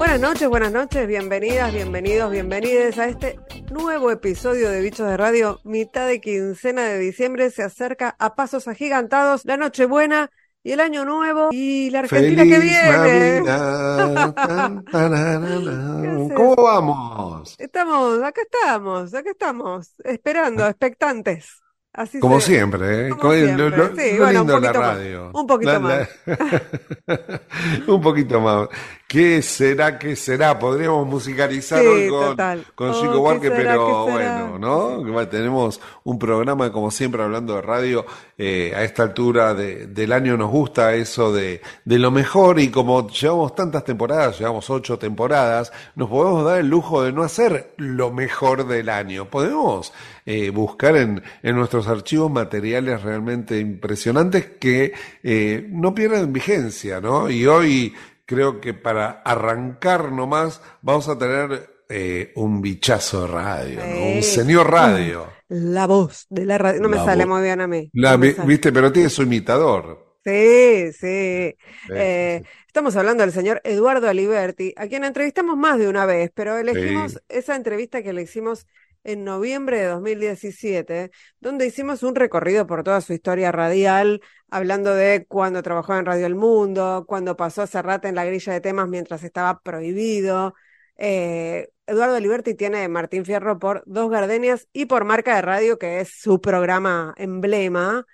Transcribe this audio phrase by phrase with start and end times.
[0.00, 3.38] Buenas noches, buenas noches, bienvenidas, bienvenidos, bienvenides a este
[3.70, 5.60] nuevo episodio de Bichos de Radio.
[5.62, 10.30] Mitad de quincena de diciembre se acerca a pasos agigantados la Nochebuena
[10.62, 13.42] y el Año Nuevo y la Argentina que viene.
[16.34, 17.54] ¿Cómo vamos?
[17.58, 21.60] Estamos, acá estamos, acá estamos, esperando, expectantes.
[21.92, 23.10] Así Como se- siempre, ¿eh?
[23.10, 23.68] como Con- siempre.
[23.70, 25.30] lo- lo- Sí, lo bueno, un de la poquito más, radio.
[25.34, 26.08] un poquito La- más.
[26.24, 27.40] la-
[27.92, 28.68] un poquito más.
[29.10, 29.98] ¿Qué será?
[29.98, 30.56] ¿Qué será?
[30.56, 33.58] Podríamos musicalizar Sí, hoy con, Oh, Chico ¿qué Huarque, será?
[33.72, 35.26] pero bueno, ¿no?
[35.28, 38.06] Tenemos un programa, como siempre, hablando de radio.
[38.42, 42.68] eh, a esta altura de- del año nos gusta eso de, de lo mejor y
[42.70, 47.74] como llevamos tantas temporadas, llevamos ocho temporadas, nos podemos dar el lujo de no hacer
[47.76, 49.26] lo mejor del año.
[49.28, 49.92] Podemos
[50.24, 57.28] eh, buscar en, en nuestros archivos materiales realmente impresionantes que eh, no pierden vigencia, ¿no?
[57.28, 57.92] Y hoy
[58.30, 64.06] creo que para arrancar nomás vamos a tener eh, un bichazo de radio, ¿no?
[64.16, 64.34] Un Sí.
[64.36, 65.26] señor radio.
[65.48, 66.80] La voz de la radio.
[66.80, 67.90] No me sale muy bien a mí.
[67.92, 68.44] La no.
[68.46, 68.70] ¿Viste?
[68.72, 70.14] Pero tiene su imitador.
[70.24, 71.56] Sí, sí.
[71.92, 76.56] Eh, estamos hablando del señor Eduardo Aliberti, a quien entrevistamos más de una vez, pero
[76.56, 77.18] elegimos Sí.
[77.28, 78.66] esa entrevista que le hicimos
[79.04, 84.20] en noviembre de 2017, donde hicimos un recorrido por toda su historia radial,
[84.50, 88.52] hablando de cuando trabajó en Radio El Mundo, cuando pasó a rata en la grilla
[88.52, 90.54] de temas mientras estaba prohibido.
[90.96, 96.00] Eh, Eduardo Aliberti tiene Martín Fierro por Dos Gardenias y por Marca de Radio, que
[96.00, 98.06] es su programa emblema.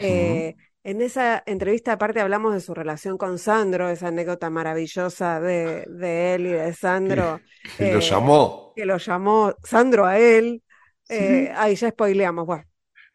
[0.00, 5.84] Eh, en esa entrevista, aparte, hablamos de su relación con Sandro, esa anécdota maravillosa de,
[5.88, 7.42] de él y de Sandro,
[7.76, 8.72] Que lo eh, llamó.
[8.74, 10.62] que lo llamó Sandro a él.
[11.08, 12.64] Eh, ahí ya spoileamos, bueno.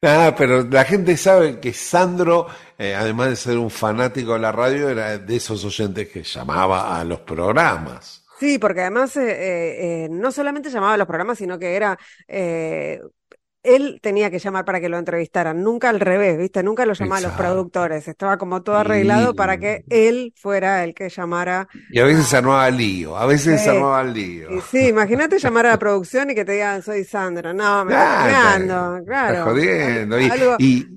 [0.01, 4.51] Ah, pero la gente sabe que Sandro, eh, además de ser un fanático de la
[4.51, 8.23] radio, era de esos oyentes que llamaba a los programas.
[8.39, 11.97] Sí, porque además eh, eh, eh, no solamente llamaba a los programas, sino que era,
[12.27, 13.01] eh,
[13.63, 16.63] él tenía que llamar para que lo entrevistaran, nunca al revés, ¿viste?
[16.63, 20.83] Nunca lo llamaba a los productores, estaba como todo arreglado Y- para que él fuera
[20.83, 21.67] el que llamara.
[21.91, 24.51] Y a veces se armaba lío, a veces se armaba lío.
[24.55, 27.53] Y sí, imagínate llamar a la producción y que te digan, soy Sandra.
[27.53, 29.33] No, me Ah, estás está- jugando, claro.
[29.39, 30.19] Está jodiendo.
[30.19, 30.87] Y, Algo- y-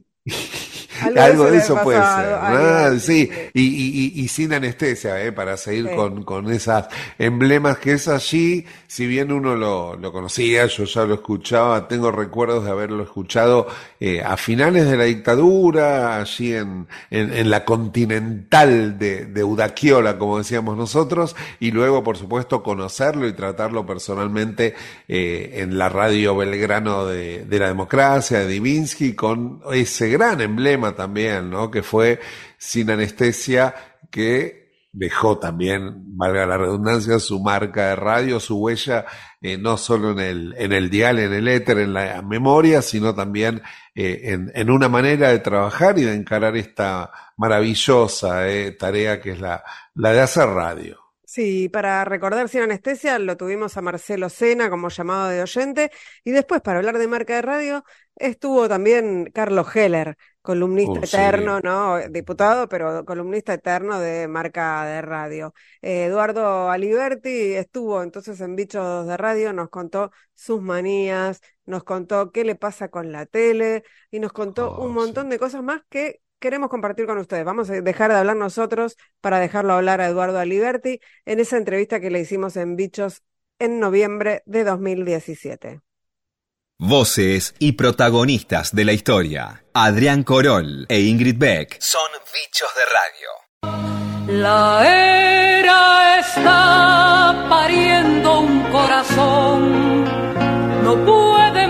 [1.03, 2.07] algo algo de eso puede ser.
[2.07, 3.31] Ah, sí, sí.
[3.55, 5.33] y, y- y- y sin anestesia, ¿eh?
[5.33, 5.95] para seguir Sí.
[5.97, 6.89] con, con esas
[7.19, 12.11] emblemas que es allí, si bien uno lo, lo conocía, yo ya lo escuchaba, tengo
[12.11, 13.67] recuerdos de haberlo escuchado
[14.01, 20.19] eh, a finales de la dictadura, allí en, en, en la continental de, de Udaquiola,
[20.19, 24.75] como decíamos nosotros, y luego, por supuesto, conocerlo y tratarlo personalmente
[25.09, 30.90] eh, en la radio Belgrano de, de la democracia, de Divinsky, con ese gran emblema
[30.95, 31.71] también, ¿no?
[31.71, 32.21] Que fue
[32.59, 33.75] Sin Anestesia,
[34.11, 34.61] que
[34.93, 39.07] dejó también, valga la redundancia, su marca de radio, su huella,
[39.41, 43.15] eh, no solo en el, en el dial, en el éter, en la memoria, sino
[43.15, 43.63] también
[43.95, 49.33] eh, en, en una manera de trabajar y de encarar esta maravillosa eh, tarea que
[49.33, 49.63] es la,
[49.95, 50.99] la de hacer radio.
[51.25, 55.93] Sí, para recordar sin anestesia lo tuvimos a Marcelo Sena como llamado de oyente
[56.25, 57.85] y después para hablar de marca de radio
[58.17, 61.21] estuvo también Carlos Heller, columnista Uh, sí.
[61.21, 61.99] eterno, ¿no?
[62.11, 65.55] Diputado, pero columnista eterno de marca de radio.
[65.83, 72.33] Eh, Eduardo Aliberti estuvo entonces en Bichos de Radio, nos contó sus manías, nos contó
[72.33, 75.83] qué le pasa con la tele y nos contó Oh, un montón de cosas más
[75.91, 77.45] que queremos compartir con ustedes.
[77.45, 82.01] Vamos a dejar de hablar nosotros para dejarlo hablar a Eduardo Aliberti en esa entrevista
[82.01, 83.23] que le hicimos en Bichos
[83.59, 85.81] en noviembre de 2017.
[86.83, 89.65] Voces y protagonistas de la historia.
[89.75, 94.41] Adrián Corol e Ingrid Beck son bichos de radio.
[94.41, 100.05] La era está pariendo un corazón,
[100.83, 101.67] no puede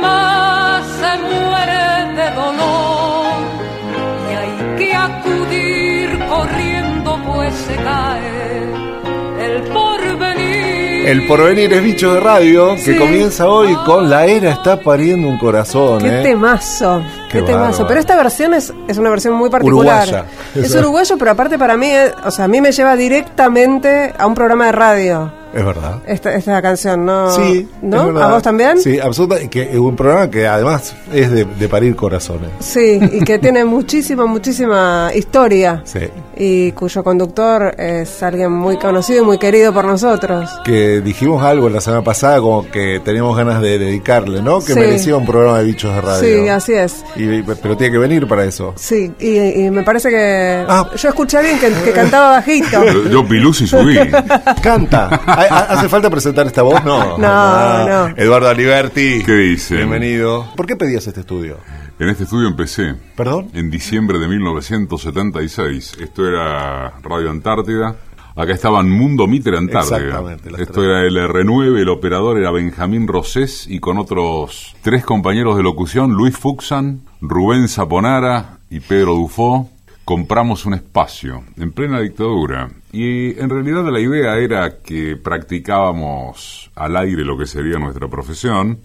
[11.10, 12.96] El porvenir es bicho de radio que Sí.
[12.96, 15.98] comienza hoy con La era está pariendo un corazón.
[16.00, 16.22] Qué ¿eh?
[16.22, 17.84] temazo, qué, Qué temazo.
[17.88, 20.04] Pero esta versión es, es una versión muy particular.
[20.06, 20.24] Uruguaya.
[20.54, 24.24] Es uruguayo, pero aparte para mí, es- o sea, a mí me lleva directamente a
[24.24, 25.32] un programa de radio.
[25.52, 25.98] Es verdad.
[26.06, 27.28] Esta, esta canción, ¿no?
[27.34, 28.02] Sí, ¿No?
[28.20, 28.78] ¿A vos también?
[28.80, 29.42] Sí, absoluta.
[29.42, 32.50] y Que es un programa que además es de, de parir corazones.
[32.60, 35.82] Sí, y que tiene muchísima, muchísima historia.
[35.84, 35.98] Sí.
[36.42, 40.48] Y cuyo conductor es alguien muy conocido y muy querido por nosotros.
[40.64, 44.60] Que dijimos algo la semana pasada como que teníamos ganas de dedicarle, ¿no?
[44.60, 44.80] Que Sí.
[44.80, 46.20] merecía un programa de bichos de radio.
[46.42, 47.04] Sí, así es.
[47.14, 48.72] Y- pero tiene que venir para eso.
[48.76, 50.88] Sí, y, y me parece que Ah.
[50.96, 52.84] yo escuché a alguien que, que cantaba bajito.
[53.10, 53.98] Yo, pilus y subí.
[54.62, 55.08] Canta.
[55.08, 56.82] ¿Hace falta presentar esta voz?
[56.86, 57.18] No.
[57.18, 58.14] No, no.
[58.16, 59.22] Eduardo Aliberti.
[59.24, 59.76] ¿Qué dice?
[59.76, 60.46] Bienvenido.
[60.56, 61.58] ¿Por qué pedías este estudio?
[62.00, 62.94] En este estudio empecé.
[63.14, 63.50] ¿Perdón?
[63.52, 65.98] En diciembre de 1976.
[66.00, 67.94] Esto era Radio Antártida.
[68.34, 70.34] Acá estaban Mundo Mitre Antártida.
[70.58, 75.62] Esto era el R9, el operador era Benjamín Rosés y con otros tres compañeros de
[75.62, 79.68] locución, Luis Fuxan, Rubén Zaponara y Pedro Dufó,
[80.06, 82.70] compramos un espacio en plena dictadura.
[82.92, 88.78] Y en realidad la idea era que practicábamos al aire lo que sería nuestra profesión.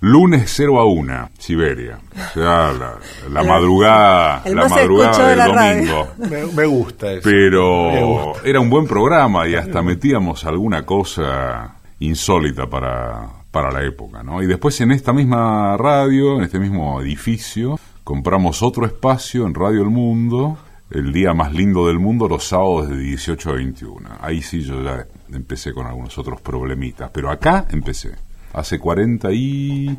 [0.00, 1.98] Lunes 0 a 1, Siberia.
[2.12, 2.72] O sea,
[3.28, 6.08] la, madrugada, el la más madrugada de del domingo.
[6.18, 7.22] Me, me gusta eso.
[7.24, 8.48] Pero gusta.
[8.48, 14.40] era un buen programa y hasta metíamos alguna cosa insólita para, para la época, ¿no?
[14.40, 19.82] Y después en esta misma radio, en este mismo edificio, compramos otro espacio en Radio
[19.82, 20.58] El Mundo,
[20.92, 24.08] el día más lindo del mundo, los sábados de 18 a 21.
[24.20, 28.27] Ahí sí yo ya empecé con algunos otros problemitas, pero acá empecé.
[28.52, 29.98] Hace 40 y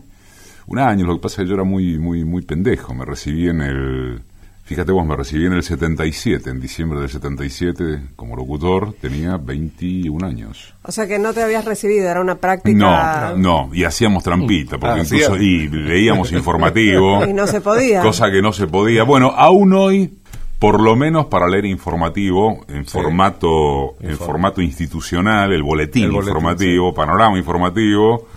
[0.67, 2.93] un año, lo que pasa es que yo era muy, muy, muy pendejo.
[2.93, 4.21] Me recibí en el.
[4.63, 10.23] Fíjate vos, me recibí en el 77, en diciembre del 77, como locutor, tenía 21
[10.27, 10.75] años.
[10.83, 13.33] O sea que no te habías recibido, era una práctica.
[13.35, 18.01] No, no, y hacíamos trampita, porque Ah, incluso y leíamos informativo, Y no se podía.
[18.03, 19.01] cosa que no se podía.
[19.03, 20.13] Bueno, aún hoy,
[20.59, 26.29] por lo menos para leer informativo, en formato, en formato institucional, el boletín, El boletín,
[26.29, 28.27] informativo, panorama informativo,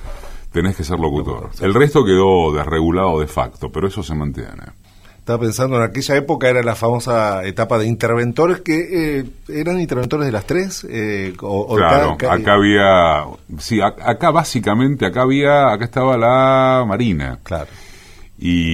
[0.52, 1.50] tenés que ser locutor.
[1.60, 4.64] El resto quedó desregulado de facto, pero eso se mantiene.
[5.18, 10.26] Estaba pensando en aquella época era la famosa etapa de interventores que eh, eran interventores
[10.26, 10.84] de las tres.
[10.90, 13.24] eh, o, Claro, cada- acá había,
[13.58, 17.38] sí, ac- acá básicamente, acá había, acá estaba la Marina.
[17.44, 17.68] Claro.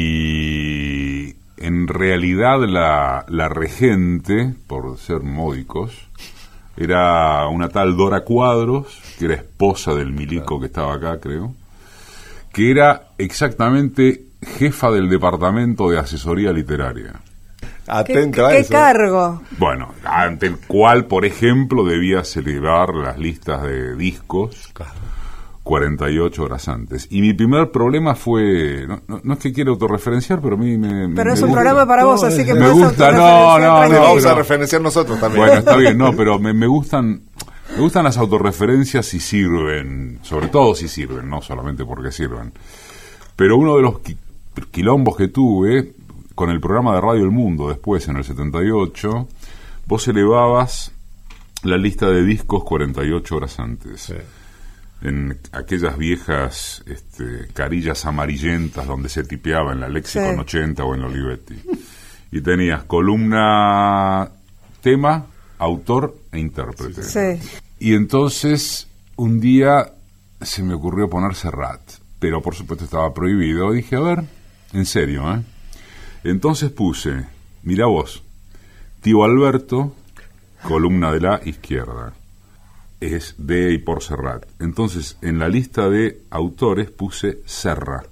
[0.09, 5.93] Y en realidad la, la regente, por ser módicos,
[6.77, 11.53] era una tal Dora Cuadros, que era esposa del milico que estaba acá, creo,
[12.59, 14.25] que era exactamente
[14.59, 17.13] jefa del departamento de asesoría literaria.
[17.61, 18.73] ¿Qué, Atento a qué eso.
[18.73, 19.43] cargo?
[19.59, 24.93] Bueno, ante el cual, por ejemplo, debía celebrar las listas de discos Claro.
[25.63, 27.07] 48 horas antes.
[27.11, 30.77] Y mi primer problema fue, no, no- no es que quiera autorreferenciar, pero a mí
[30.79, 31.09] me...
[31.09, 31.63] me- Pero es un gusta.
[31.63, 34.01] programa para No, vos, así que me gusta, no, no, tranquilo.
[34.03, 35.45] vamos a referenciar nosotros también.
[35.47, 37.21] Bueno, está bien, no, pero me, me gustan
[37.79, 42.53] me gustan las autorreferencias si sirven, sobre todo si sirven, no solamente porque sirven.
[43.37, 44.17] Pero uno de los qui-
[44.71, 45.93] quilombos que tuve
[46.35, 49.29] con el programa de Radio El Mundo después, en el 78,
[49.87, 50.93] vos elevabas
[51.63, 54.01] la lista de discos 48 horas antes.
[54.03, 54.15] Sí.
[55.03, 60.41] En aquellas viejas este, carillas amarillentas donde se tipeaba en la Lexicon Sí.
[60.41, 61.55] 80 o en la Olivetti.
[62.33, 64.29] Y tenías columna,
[64.81, 65.25] tema,
[65.59, 67.03] autor e intérprete.
[67.03, 67.59] Sí.
[67.81, 69.93] Y entonces un día
[70.41, 71.81] se me ocurrió poner Serrat,
[72.19, 73.73] pero por supuesto estaba prohibido.
[73.73, 74.25] Dije, a ver,
[74.73, 75.43] en serio, ¿eh?
[76.25, 77.27] Entonces puse,
[77.63, 78.23] mira vos,
[79.01, 79.95] tío Alberto,
[80.63, 82.13] columna de la izquierda.
[83.01, 84.45] Es de y por Serrat.
[84.59, 88.03] Entonces, en la lista de autores puse Serra.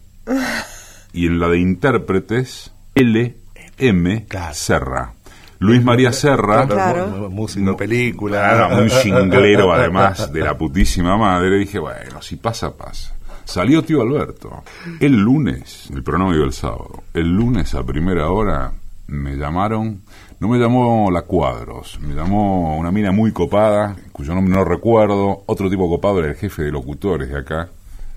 [1.13, 3.37] Y en la de intérpretes, L,
[3.79, 4.27] M.
[4.53, 5.16] Serra.
[5.59, 6.67] Luis María Serra.
[6.67, 7.31] Claro.
[7.31, 8.69] Música, película.
[8.79, 11.59] Un chinglero además de la putísima madre.
[11.59, 13.15] Dije, bueno, si pasa, pasa.
[13.45, 14.65] Salió tío Alberto.
[15.01, 18.73] El lunes, el programa iba el sábado, el lunes a primera hora
[19.07, 20.03] me llamaron,
[20.41, 25.45] no me llamó la Cuadros, me llamó una mina muy copada, cuyo nombre no recuerdo,
[25.47, 27.69] otro tipo copado era el jefe de locutores de acá,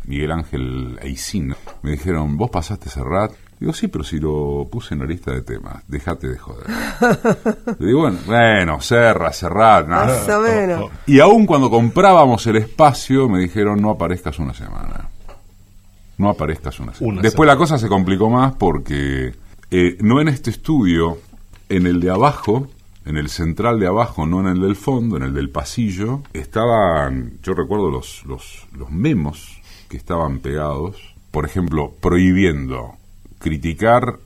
[0.05, 1.55] Miguel Ángel Eicín.
[1.83, 3.31] Me dijeron, ¿vos pasaste Serrat?
[3.59, 6.65] Digo, sí, pero si lo puse en la lista de temas, déjate de joder.
[7.77, 10.05] Le digo, bueno, bueno, Serra, Serrat, nada.
[10.05, 10.91] Más o menos.
[11.05, 15.09] Y aún cuando comprábamos el espacio, me dijeron no aparezcas una semana.
[16.17, 17.13] No aparezcas una semana.
[17.13, 17.53] Una Después semana.
[17.53, 19.33] la cosa se complicó más porque
[19.71, 21.17] eh, no en este estudio,
[21.67, 22.67] en el de abajo,
[23.05, 27.33] en el central de abajo, no en el del fondo, en el del pasillo, estaban,
[27.43, 30.95] yo recuerdo los, los, los memos que estaban pegados,
[31.31, 32.98] por ejemplo, prohibiendo
[33.39, 34.17] criticar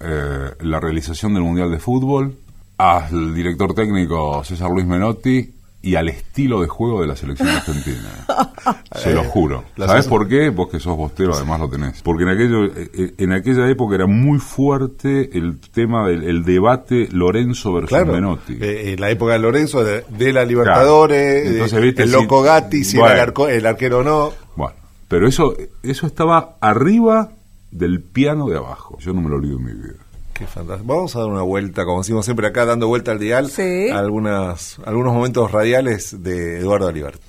[0.00, 2.36] eh, la realización del Mundial de Fútbol,
[2.78, 8.26] al director técnico César Luis Menotti y al estilo de juego de la selección argentina.
[8.96, 9.62] Se lo juro.
[9.76, 10.48] La ¿Sabes por qué?
[10.50, 12.02] Vos que sos bostero además lo tenés.
[12.02, 16.44] Porque en aquello eh, eh, en aquella época era muy fuerte el tema del el
[16.44, 18.54] debate Lorenzo versus Claro, Menotti.
[18.54, 21.54] eh, eh, la época de Lorenzo, de, de la Libertadores, Claro.
[21.54, 23.12] Entonces, de- viste, el loco Gatti, si Bueno.
[23.14, 24.32] era el, arco- el arquero o no.
[24.56, 24.74] Bueno,
[25.08, 25.54] pero eso
[25.84, 27.30] eso estaba arriba
[27.70, 28.96] del piano de abajo.
[29.00, 29.94] Yo no me lo olvido en mi vida.
[30.32, 30.92] Qué fantástico.
[30.92, 33.88] Vamos a dar una vuelta, como decimos siempre acá, dando vuelta al dial, Sí.
[33.90, 37.20] a algunas, algunos momentos radiales de Eduardo Alibert.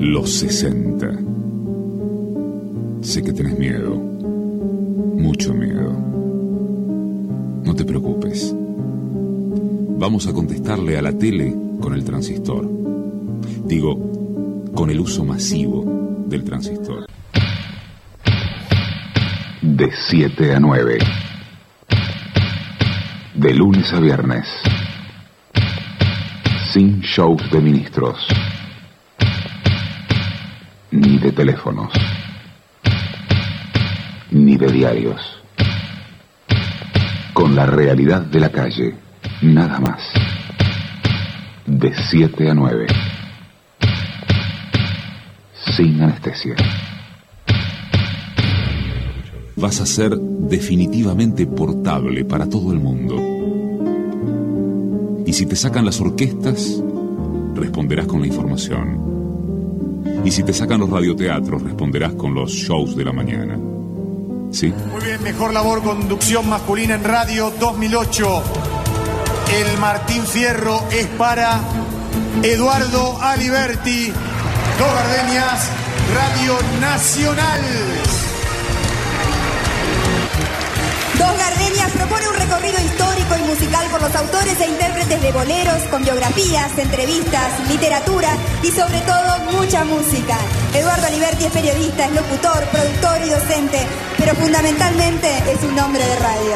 [0.00, 1.10] Los 60.
[3.02, 3.94] Sé que tenés miedo.
[3.96, 5.92] Mucho miedo.
[7.64, 8.54] No te preocupes.
[9.98, 12.68] Vamos a contestarle a la tele con el transistor.
[13.66, 13.98] Digo,
[14.74, 15.84] con el uso masivo
[16.26, 17.06] del transistor.
[19.62, 20.98] De 7 a 9.
[23.34, 24.44] De lunes a viernes.
[26.72, 28.26] Sin shows de ministros.
[30.90, 31.92] Ni de teléfonos.
[34.32, 35.40] Ni de diarios.
[37.32, 38.96] Con la realidad de la calle.
[39.42, 40.02] Nada más.
[41.66, 42.86] De 7 a 9.
[45.76, 46.56] Sin anestesia.
[49.62, 53.14] Vas a ser definitivamente portable para todo el mundo.
[55.24, 56.82] Y si te sacan las orquestas,
[57.54, 60.02] responderás con la información.
[60.24, 63.56] Y si te sacan los radioteatros, responderás con los shows de la mañana.
[64.50, 64.74] ¿Sí?
[64.90, 68.42] Muy bien, mejor labor conducción masculina en radio 2008.
[69.60, 71.60] El Martín Fierro es para
[72.42, 74.90] Eduardo Aliberti, Dos
[76.12, 77.60] Radio Nacional.
[81.42, 86.04] Gardenias propone un recorrido histórico y musical por los autores e intérpretes de boleros, con
[86.04, 88.28] biografías, entrevistas, literatura
[88.62, 90.36] y sobre todo mucha música.
[90.72, 93.78] Eduardo Aliberti es periodista, es locutor, productor y docente,
[94.18, 96.54] pero fundamentalmente es un hombre de radio.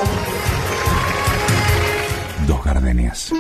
[2.47, 3.33] Dos gardenias.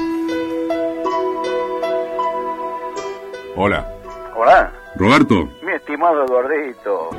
[3.55, 3.88] Hola.
[4.35, 5.49] Hola, Roberto.
[5.62, 7.11] mi estimado Eduardito.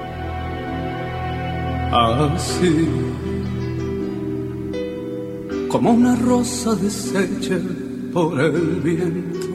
[1.93, 3.16] Así
[5.69, 7.57] como una rosa deshecha
[8.13, 9.47] por el viento.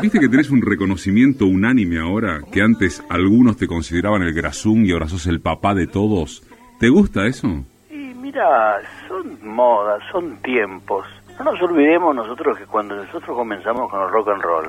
[0.00, 2.40] ¿Viste que tenés un reconocimiento unánime ahora?
[2.50, 6.42] Que antes algunos te consideraban el grasún y ahora sos el papá de todos.
[6.80, 7.48] ¿Te gusta eso?
[7.90, 11.06] Y mira, son modas, son tiempos.
[11.38, 14.68] No nos olvidemos nosotros que cuando nosotros comenzamos con el rock and roll,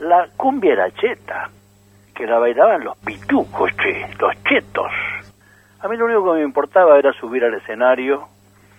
[0.00, 1.50] la cumbia era cheta,
[2.14, 4.92] que la bailaban los pitucos, che, los chetos.
[5.80, 8.28] A mí lo único que me importaba era subir al escenario,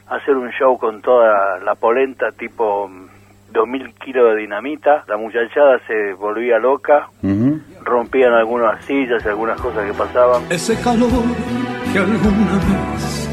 [0.10, 3.08] hacer un show con toda la polenta tipo mm,
[3.52, 7.10] 2000 kilos de dinamita, la muchachada se volvía loca,
[7.84, 10.44] rompían algunas sillas y algunas cosas que pasaban.
[10.52, 11.10] ese calor
[11.92, 13.30] que alguna vez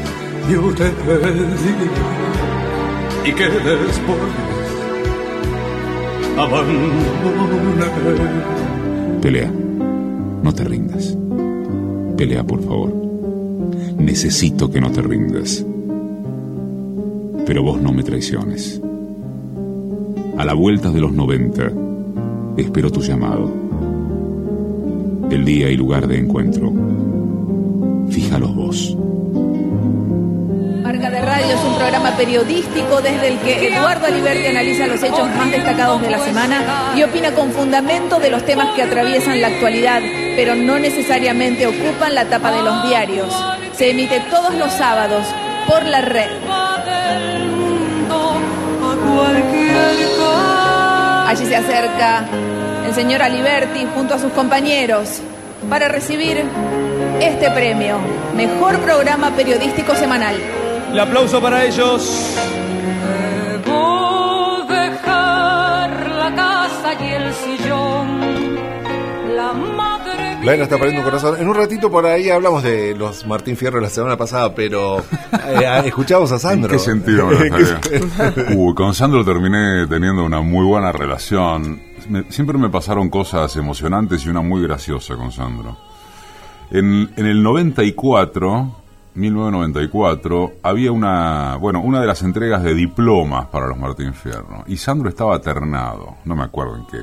[0.49, 1.75] yo te pedí
[3.29, 4.17] y que después
[6.37, 7.85] abandoné.
[9.21, 9.51] Pelea.
[10.43, 11.17] No te rindas.
[12.17, 12.91] Pelea, por favor.
[13.97, 15.65] Necesito que no te rindas.
[17.47, 18.81] Pero vos no me traiciones.
[20.37, 21.71] A la vuelta de los 90,
[22.57, 23.49] espero tu llamado.
[25.31, 26.73] El día y lugar de encuentro.
[28.09, 28.97] Fíjalos vos.
[30.83, 35.29] Marca de Radio es un programa periodístico desde el que Eduardo Aliberti analiza los hechos
[35.37, 39.47] más destacados de la semana y opina con fundamento de los temas que atraviesan la
[39.47, 40.01] actualidad,
[40.35, 43.33] pero no necesariamente ocupan la tapa de los diarios.
[43.71, 45.25] Se emite todos los sábados
[45.65, 46.46] por la red.
[51.27, 52.25] Allí se acerca
[52.85, 55.21] el señor Aliberti junto a sus compañeros
[55.69, 56.43] para recibir
[57.19, 57.97] este premio,
[58.35, 60.35] Mejor Programa Periodístico Semanal.
[60.91, 62.33] El aplauso para ellos.
[63.65, 68.55] Debo dejar la casa y el sillón,
[69.35, 69.53] la
[70.55, 71.39] está poniendo un corazón.
[71.39, 75.81] En un ratito por ahí hablamos de los Martín Fierro la semana pasada, pero eh,
[75.85, 76.71] escuchamos a Sandro.
[76.71, 77.27] ¿En qué sentido?
[77.27, 78.55] me?
[78.55, 81.81] Uy, con Sandro terminé teniendo una muy buena relación.
[82.09, 85.77] Me- siempre me pasaron cosas emocionantes y una muy graciosa con Sandro.
[86.71, 88.75] En, en el 94,
[89.15, 94.63] 1994, había una, bueno, una de las entregas de diplomas para los Martín Fierro.
[94.67, 96.15] Y Sandro estaba ternado.
[96.25, 96.97] No me acuerdo en qué.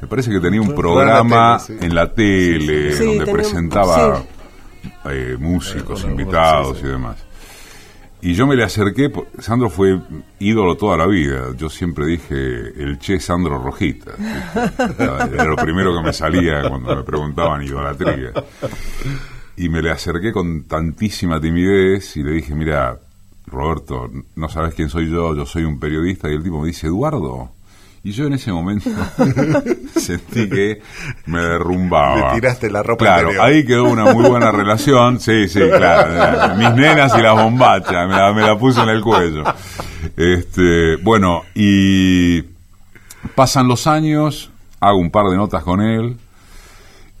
[0.00, 2.62] Me parece que tenía un programa en la tele, sí.
[2.62, 3.04] en la tele Sí, sí.
[3.04, 4.16] donde tenía presentaba
[4.82, 4.88] sí.
[5.10, 6.88] eh, músicos, Eh, invitados sí, sí.
[6.88, 7.16] y demás.
[8.22, 9.98] Y yo me le acerqué, Sandro fue
[10.40, 11.54] ídolo toda la vida.
[11.56, 14.10] Yo siempre dije el Che Sandro Rojita.
[14.98, 18.32] Era lo primero que me salía cuando me preguntaban idolatría.
[19.56, 22.98] Y me le acerqué con tantísima timidez y le dije, mira,
[23.46, 26.28] Roberto, no sabes quién soy yo, yo soy un periodista.
[26.30, 27.52] Y el tipo me dice, Eduardo.
[28.02, 28.88] Y yo en ese momento
[29.96, 30.80] sentí que
[31.26, 32.32] me derrumbaba.
[32.32, 33.44] Le tiraste la ropa Claro, interior.
[33.44, 35.20] ahí quedó una muy buena relación.
[35.20, 36.56] Sí, sí, claro.
[36.56, 39.44] Mis nenas y las bombachas, me la, me la puse en el cuello.
[40.16, 42.40] Este, bueno, y
[43.34, 46.16] pasan los años, hago un par de notas con él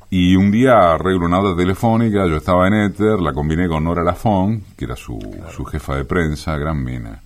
[0.08, 4.02] y un día arreglo una nota telefónica, yo estaba en Éter, la combiné con Nora
[4.02, 5.18] Lafón, que era su,
[5.54, 7.20] su jefa de prensa, gran mina.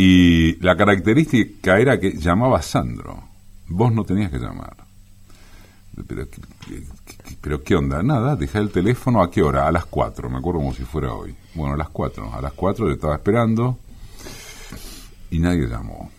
[0.00, 3.20] Y la característica era que llamaba Sandro.
[3.66, 4.76] Vos no tenías que llamar.
[6.06, 6.40] Pero, ¿qué-
[7.04, 8.00] qué- pero ¿qué onda?
[8.04, 9.66] Nada, dejé el teléfono a qué hora?
[9.66, 11.34] A las 4, me acuerdo como si fuera hoy.
[11.56, 12.32] Bueno, a las 4.
[12.32, 13.76] A las 4 yo estaba esperando
[15.32, 16.12] y nadie llamó.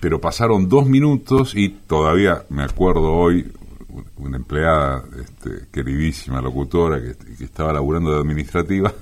[0.00, 3.50] Pero pasaron dos minutos y todavía me acuerdo hoy,
[4.18, 8.92] una empleada este, queridísima, locutora, que, estaba laburando de administrativa,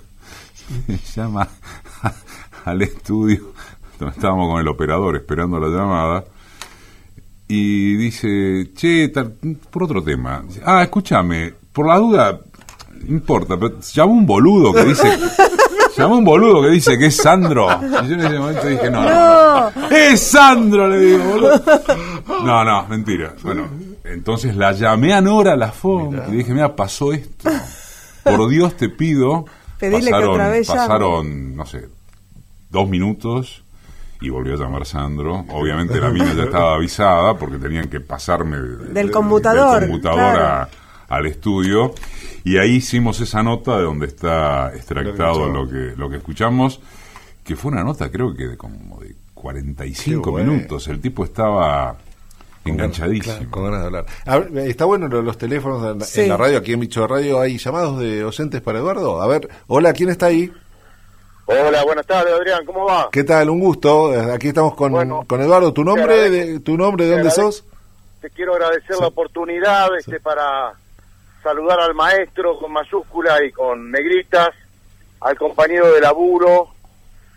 [1.17, 1.49] llama
[2.65, 3.53] al estudio,
[4.17, 6.25] estábamos con el operador esperando la llamada,
[7.49, 9.37] y dice, che, tal-
[9.71, 10.45] por otro tema.
[10.65, 12.41] Ah, escúchame, por la duda,
[13.05, 15.19] no importa, pero llama un boludo que dice...
[15.97, 17.69] Llama un boludo que dice que es Sandro.
[17.81, 19.89] Y yo en ese momento dije, no, no, no.
[19.89, 20.89] ¡Es Sandro!
[20.89, 21.63] Le digo, boludo.
[22.45, 23.35] No, no, mentira.
[23.43, 23.67] Bueno,
[24.05, 27.49] entonces la llamé a Nora Lafón y dije, mira, pasó esto.
[28.25, 29.47] Por Dios te pido.
[29.79, 30.81] Pedile que otra vez llame.
[30.81, 31.89] pasaron, no sé,
[32.69, 33.63] dos minutos
[34.21, 35.45] y volvió a llamar Sandro.
[35.51, 40.41] Obviamente la mina ya estaba avisada porque tenían que pasarme de- Del computador claro.
[40.45, 40.69] a-
[41.09, 41.93] al estudio.
[42.45, 46.81] Y ahí hicimos esa nota de donde está extractado lo que, lo que escuchamos,
[47.45, 50.53] que fue una nota creo que de como de 45 Qué bueno.
[50.53, 50.89] minutos.
[50.89, 51.97] El tipo estaba
[52.65, 53.35] enganchadísimo.
[53.37, 54.07] Claro, con ganas de hablar.
[54.25, 56.23] A ver, está bueno los teléfonos en, Sí.
[56.23, 57.41] en la radio, aquí en Bicho de Radio.
[57.41, 59.21] ¿Hay llamados de oyentes para Eduardo?
[59.23, 60.51] A ver, hola, ¿quién está ahí?
[61.49, 63.09] Hola, buenas tardes, Adrián, ¿cómo va?
[63.13, 63.51] ¿Qué tal?
[63.51, 64.11] Un gusto.
[64.33, 65.73] Aquí estamos con, con Eduardo.
[65.73, 66.29] ¿Tu nombre?
[66.29, 67.05] De, ¿Tu nombre?
[67.05, 67.65] ¿De dónde sos?
[68.21, 70.75] Te quiero agradecer la oportunidad este, para
[71.45, 74.49] saludar al maestro con mayúscula y con negritas,
[75.21, 76.71] al compañero de laburo,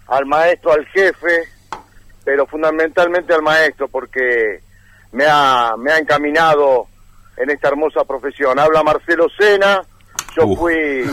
[0.07, 1.43] al maestro, al jefe,
[2.23, 4.63] pero fundamentalmente al maestro, porque
[5.12, 6.88] me ha, me ha encaminado
[7.38, 8.57] en esta hermosa profesión.
[8.57, 9.84] Habla Marcelo Sena,
[10.36, 11.03] yo fui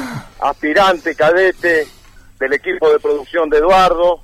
[0.41, 1.96] aspirante cadete
[2.39, 4.21] del equipo de producción de Eduardo,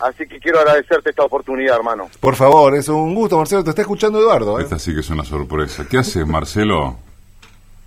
[0.00, 2.08] así que quiero agradecerte esta oportunidad, hermano.
[2.20, 3.64] Por favor, es un gusto, Marcelo.
[3.64, 4.58] Te está escuchando Eduardo.
[4.58, 4.62] ¿eh?
[4.62, 5.86] Esta sí que es una sorpresa.
[5.88, 6.96] ¿Qué haces, Marcelo?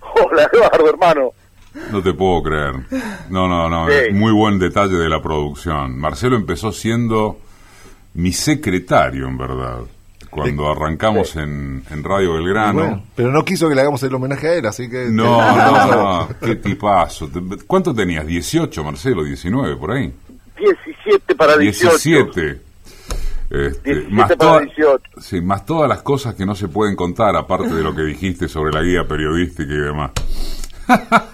[0.00, 1.30] Hola, Eduardo, hermano.
[1.90, 2.74] No te puedo creer.
[3.30, 3.88] No, no, no.
[3.88, 4.12] Sí.
[4.12, 5.98] Muy buen detalle de la producción.
[5.98, 7.38] Marcelo empezó siendo
[8.14, 9.80] mi secretario, en verdad.
[10.32, 12.72] Cuando arrancamos en, en Radio Belgrano.
[12.80, 15.08] Bueno, pero no quiso que le hagamos el homenaje a él, así que...
[15.10, 15.24] No,
[15.56, 17.28] no, no, qué tipazo.
[17.66, 18.24] ¿Cuánto tenías?
[18.26, 19.22] ¿18, Marcelo?
[19.24, 20.12] ¿19 por ahí?
[20.58, 21.90] 17 para 18.
[21.98, 22.60] 17.
[23.50, 25.02] Este, 17 más, para toda- 18.
[25.20, 28.48] sí, más todas las cosas que no se pueden contar, aparte de lo que dijiste
[28.48, 30.10] sobre la guía periodística y demás.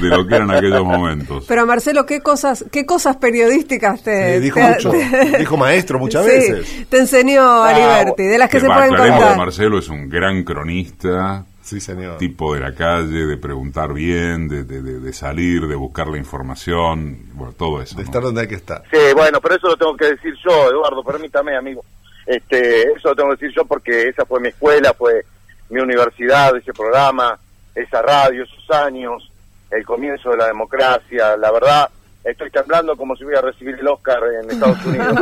[0.00, 1.44] de lo que eran aquellos momentos.
[1.46, 5.98] Pero Marcelo, ¿qué cosas, qué cosas periodísticas te, Eh, dijo te- mucho, te- dijo maestro
[5.98, 6.88] muchas Sí, veces.
[6.88, 9.36] te enseñó Aliberti, de las que, se va, pueden que contar.
[9.36, 11.44] Marcelo es un gran cronista.
[11.62, 12.18] Sí, señor.
[12.18, 16.16] Tipo de la calle, de preguntar bien, de, de- de- de salir, de buscar la
[16.18, 17.94] información, bueno, todo eso.
[17.96, 18.06] De ¿no?
[18.06, 18.82] estar donde hay que estar.
[18.90, 21.84] Sí, bueno, pero eso lo tengo que decir yo, Eduardo, permítame, amigo.
[22.26, 25.24] Este, eso lo tengo que decir yo porque esa fue mi escuela, fue
[25.68, 27.38] mi universidad, ese programa,
[27.74, 29.29] esa radio, esos años,
[29.70, 31.36] el comienzo de la democracia.
[31.36, 31.88] La verdad,
[32.24, 35.14] estoy temblando como si voy a recibir el Oscar en Estados Unidos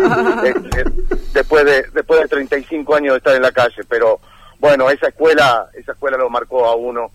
[0.45, 0.85] este,
[1.33, 3.83] después de después de 35 años de estar en la calle.
[3.89, 4.21] Pero
[4.59, 7.11] bueno, esa escuela, esa escuela lo marcó a uno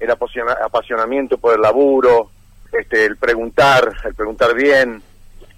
[0.00, 2.30] el apasiona- apasionamiento por el laburo,
[2.72, 5.00] este, el preguntar, el preguntar bien,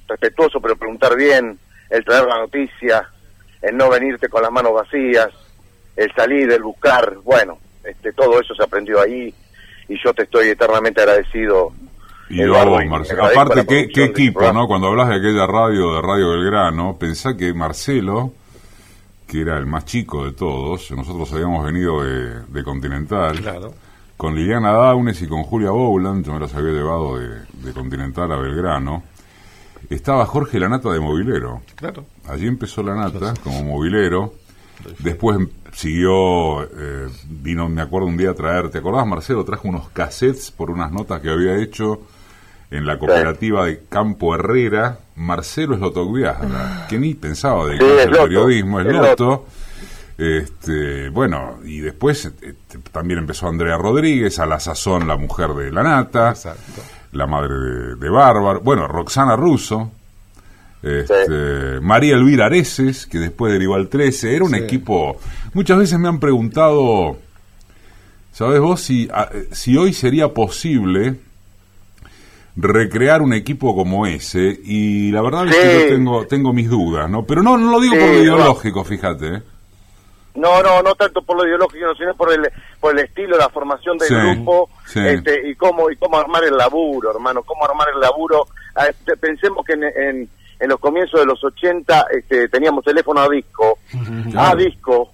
[0.06, 1.58] respetuoso pero preguntar bien,
[1.90, 3.08] el traer la noticia,
[3.62, 5.28] el no venirte con las manos vacías,
[5.96, 9.34] el salir, el buscar, bueno, este, todo eso se aprendió ahí
[9.88, 11.72] y yo te estoy eternamente agradecido.
[12.28, 13.24] Y a Eduardo, vos, Marcelo.
[13.24, 14.52] Aparte, ¿qué, qué equipo.
[14.52, 14.66] ¿no?
[14.66, 18.32] Cuando hablas de aquella radio, de Radio Belgrano, pensá que Marcelo,
[19.28, 23.72] que era el más chico de todos, nosotros habíamos venido de, de Continental, Claro.
[24.16, 28.30] con Liliana Daunes y con Julia Bowland, yo me las había llevado de, de Continental
[28.32, 29.04] a Belgrano,
[29.88, 31.62] estaba Jorge Lanata de Movilero.
[31.76, 32.04] Claro.
[32.28, 34.34] Allí empezó la nata como movilero.
[34.98, 35.38] Después
[35.76, 39.44] siguió, eh, vino, me acuerdo un día a traer, ¿te acordás Marcelo?
[39.44, 42.00] Trajo unos cassettes por unas notas que había hecho
[42.70, 45.00] en la cooperativa de Campo Herrera.
[45.16, 49.06] Marcelo es Loto Viagra, que ni pensaba dedicarse Sí, Loto, periodismo, es es Loto.
[49.08, 49.46] Loto.
[50.16, 52.54] Este, bueno, y después eh,
[52.90, 56.32] también empezó Andrea Rodríguez, a la sazón la mujer de la nata,
[57.12, 59.90] la madre de, de Bárbara, bueno, Roxana Russo,
[60.86, 64.58] este, María Elvira Areces, que después derivó al 13, era un Sí.
[64.60, 65.18] equipo,
[65.54, 67.16] muchas veces me han preguntado,
[68.32, 71.16] ¿sabes vos si, a- si hoy sería posible
[72.56, 74.58] recrear un equipo como ese?
[74.64, 77.24] Y la verdad es que yo tengo, tengo mis dudas, ¿no?
[77.24, 79.26] Pero no, no lo digo por lo ideológico, fíjate.
[79.36, 79.42] ¿eh?
[80.34, 82.42] No, no, no tanto por lo ideológico, sino por el,
[82.78, 87.10] por el estilo, la formación del grupo, este, y cómo y cómo armar el laburo,
[87.10, 88.46] hermano, cómo armar el laburo.
[88.74, 90.28] Ah, este, pensemos que en, en,
[90.60, 93.78] en los comienzos de los 80 este, teníamos teléfono a disco,
[94.36, 95.12] a disco,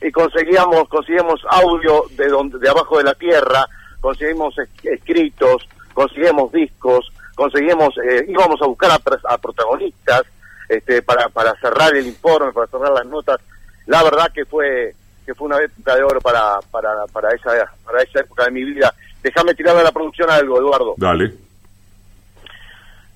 [0.00, 3.66] y conseguíamos conseguíamos audio de donde de abajo de la tierra,
[4.00, 10.22] conseguimos es- escritos, conseguíamos discos, conseguíamos eh, íbamos a buscar a, pr- a protagonistas
[10.68, 13.40] este, para para cerrar el informe, para cerrar las notas.
[13.86, 14.94] La verdad que fue
[15.26, 17.50] que fue una época de oro para para para esa
[17.84, 18.92] para esa época de mi vida.
[19.22, 20.94] Déjame tirarle a la producción algo, Eduardo.
[20.96, 21.32] Dale.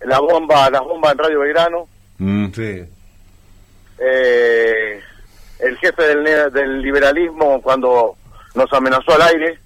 [0.04, 1.88] La bomba, las bombas en Radio Belgrano.
[2.18, 2.46] Mm.
[3.98, 5.00] eh,
[5.58, 8.14] el jefe del, ne- del liberalismo cuando
[8.54, 9.58] nos amenazó al aire.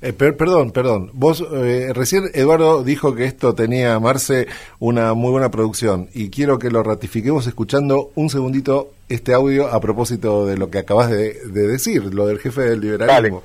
[0.00, 1.10] Eh, per- perdón, perdón.
[1.14, 4.46] Vos eh, recién Eduardo dijo que esto tenía Marce
[4.78, 9.80] una muy buena producción y quiero que lo ratifiquemos escuchando un segundito este audio a
[9.80, 13.42] propósito de lo que acabas de, de decir, lo del jefe del liberalismo.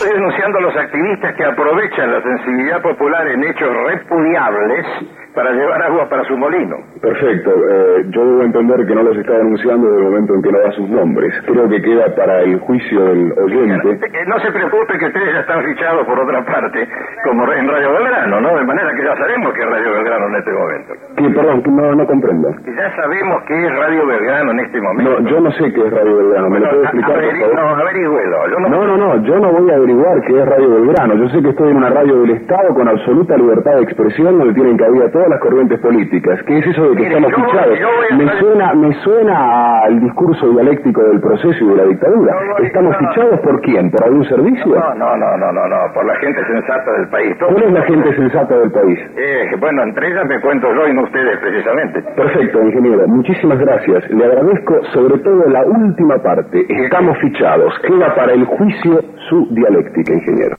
[0.00, 4.86] Estoy denunciando a los activistas que aprovechan la sensibilidad popular en hechos repudiables
[5.34, 6.76] para llevar agua para su molino.
[7.00, 7.50] Perfecto.
[7.50, 10.58] Eh, yo debo entender que no los está denunciando desde el momento en que no
[10.60, 11.32] da sus nombres.
[11.46, 13.88] Creo que queda para el juicio del oyente.
[14.06, 16.86] Eh, No se preocupe que ustedes ya están fichados por otra parte,
[17.24, 18.56] como en Radio Belgrano, ¿no?
[18.56, 20.92] De manera que ya sabemos que es Radio Belgrano en este momento.
[21.16, 22.48] Que, perdón, no, no comprendo.
[22.64, 25.20] Que ya sabemos que es Radio Belgrano en este momento.
[25.20, 26.50] No, yo no sé qué es Radio Belgrano.
[26.50, 27.54] ¿Me lo puede A- explicar, por averi- favor?
[27.56, 28.36] no, averígüelo.
[28.50, 31.14] Yo no, No, no, no, yo no voy a averiguar qué es Radio Belgrano.
[31.14, 34.54] Yo sé que estoy en una radio del Estado con absoluta libertad de expresión donde
[34.54, 36.40] tienen cabida todas las corrientes políticas.
[36.46, 37.78] ¿Qué es eso de que Mire, estamos yo- fichados?
[37.78, 42.34] yo Me hacer- suena, me suena al discurso dialéctico del proceso y de la dictadura.
[42.62, 43.90] ¿Estamos fichados por quién?
[43.90, 44.74] ¿Por algún servicio?
[44.74, 47.38] no, no, no, no, no, no, por la gente sensata del país.
[47.38, 48.98] Todo- ¿Cuál es la gente sensata del país?
[49.16, 52.02] Eh, bueno, entre ellas me cuento yo y no ustedes precisamente.
[52.16, 53.06] Perfecto, ingeniero.
[53.08, 54.10] Muchísimas gracias.
[54.10, 56.64] Le agradezco sobre todo la última parte.
[56.68, 57.74] Estamos fichados.
[57.86, 60.56] Queda para el juicio su dialéctica, ingeniero.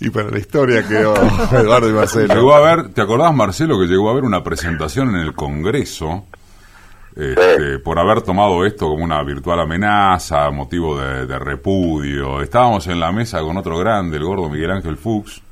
[0.00, 1.14] Y para la historia quedó
[1.52, 2.34] Eduardo y Marcelo.
[2.34, 6.26] Llegó a ver, ¿te acordás, Marcelo, que llegó a haber una presentación en el Congreso
[7.16, 12.40] este, por haber tomado esto como una virtual amenaza, motivo de, de repudio?
[12.42, 15.42] Estábamos en la mesa con otro grande, el gordo Miguel Ángel Fuchs.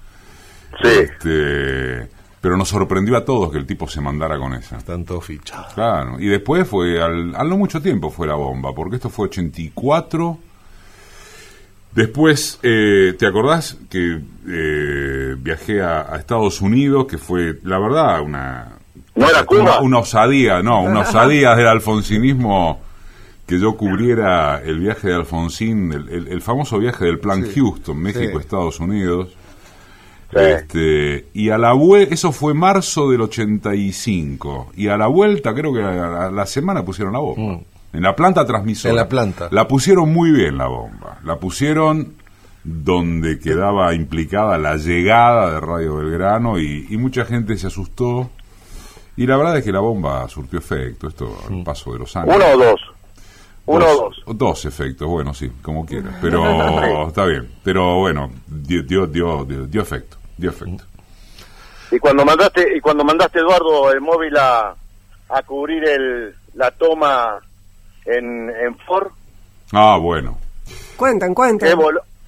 [0.83, 2.09] Este,
[2.41, 4.79] pero nos sorprendió a todos que el tipo se mandara con esa.
[4.79, 5.73] Están todos fichados.
[5.75, 9.27] Claro, y después fue, al, al no mucho tiempo fue la bomba, porque esto fue
[9.27, 10.39] 84.
[11.95, 18.23] Después, eh, ¿te acordás que eh, viajé a, a Estados Unidos, que fue, la verdad,
[18.23, 18.73] una...
[19.15, 19.61] ¿No era Cuba?
[19.63, 22.81] Una, una osadía, no, una osadía del alfonsinismo
[23.47, 27.99] que yo cubriera el viaje de Alfonsín, el, el- el famoso viaje del Plan Houston,
[27.99, 28.39] México, sí.
[28.39, 29.37] Estados Unidos.
[30.55, 35.75] Este, y a la vuelta, eso fue marzo del 85, y a la vuelta creo
[35.75, 37.61] que a la, a la semana pusieron la bomba.
[37.93, 38.91] En la planta transmisora.
[38.91, 39.49] En la planta.
[39.51, 41.19] La pusieron muy bien la bomba.
[41.25, 42.15] La pusieron
[42.65, 48.31] donde quedaba implicada la llegada de Radio Belgrano y, y mucha gente se asustó.
[49.17, 52.35] Y la verdad es que la bomba surtió efecto, esto al paso de los años.
[52.35, 52.81] ¿Uno o dos?
[53.67, 54.37] Uno o dos.
[54.39, 56.15] Dos efectos, bueno, sí, como quieras.
[56.23, 57.51] Pero está bien.
[57.63, 60.17] Pero bueno, dio, dio, dio, dio, dio efecto.
[60.37, 60.85] Dio efecto.
[61.91, 64.75] Y cuando mandaste y cuando mandaste Eduardo el móvil a,
[65.29, 67.39] a cubrir el, la toma
[68.07, 69.09] en, en Ford,
[69.73, 70.39] Ah, bueno.
[70.97, 71.79] Cuentan, cuentan.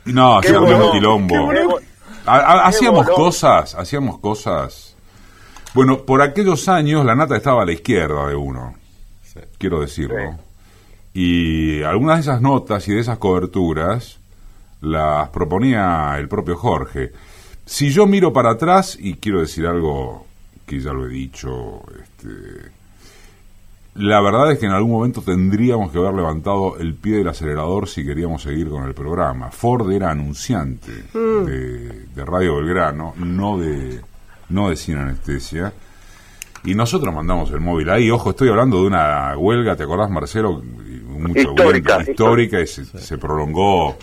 [0.07, 1.79] No, un quilombo.
[2.27, 4.97] hacíamos cosas, hacíamos cosas.
[5.75, 8.75] Bueno, por aquellos años la nata estaba a la izquierda de uno,
[9.59, 10.39] quiero decirlo.
[11.13, 14.19] Y algunas de esas notas y de esas coberturas
[14.81, 17.13] las proponía el propio Jorge.
[17.67, 20.27] Si yo miro para atrás, y quiero decir algo
[20.67, 22.71] que ya lo he dicho, este,
[23.97, 27.89] la verdad es que en algún momento tendríamos que haber levantado el pie del acelerador
[27.89, 29.51] si queríamos seguir con el programa.
[29.51, 31.45] Ford era anunciante Mm.
[31.45, 34.01] de, de Radio Belgrano, no de,
[34.49, 35.73] no de Sin Anestesia.
[36.65, 38.11] Y nosotros mandamos el móvil ahí.
[38.11, 40.63] Ojo, estoy hablando de una huelga, ¿te acordás, Marcelo?
[41.07, 43.97] Mucho Histórica, viento, histórica y se, se prolongó,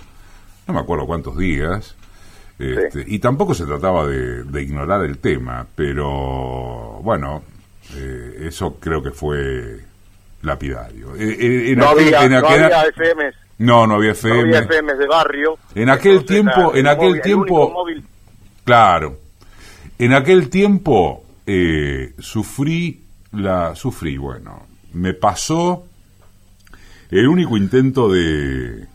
[0.67, 1.95] no me acuerdo cuántos días.
[2.59, 7.41] Este, Y tampoco se trataba de, de ignorar el tema, pero bueno,
[7.93, 9.79] eh, eso creo que fue
[10.41, 11.15] lapidario.
[11.15, 14.39] Eh, eh, en no, aquel- había, en no había FMs, no, no había no FM.
[14.41, 15.57] había FMs de barrio.
[15.75, 18.03] En aquel Entonces, tiempo, en el aquel móvil- tiempo, móvil-
[18.63, 19.17] claro,
[19.99, 23.01] en aquel tiempo eh, sufrí
[23.33, 25.85] la, sufrí, bueno, me pasó
[27.09, 28.87] el único intento de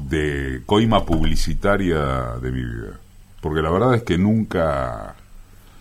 [0.00, 3.00] de coima publicitaria de mi vida,
[3.40, 5.16] porque la verdad es que nunca,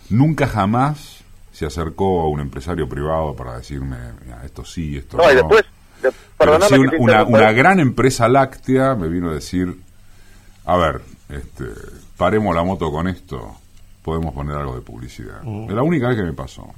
[0.10, 1.17] nunca jamás
[1.58, 5.24] se acercó a un empresario privado para decirme, "Mira, esto sí, esto no.
[5.24, 5.66] No, y después,
[6.04, 9.76] Pero perdóname sí, que una, una, gran empresa láctea me vino a decir,
[10.66, 11.66] a ver, este,
[12.16, 13.56] paremos la moto con esto,
[14.04, 15.42] podemos poner algo de publicidad.
[15.42, 15.70] Mm.
[15.70, 16.68] Es la única vez que me pasó.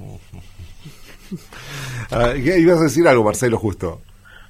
[2.10, 4.00] Ah, ¿qué ibas a decir algo, Marcelo, justo?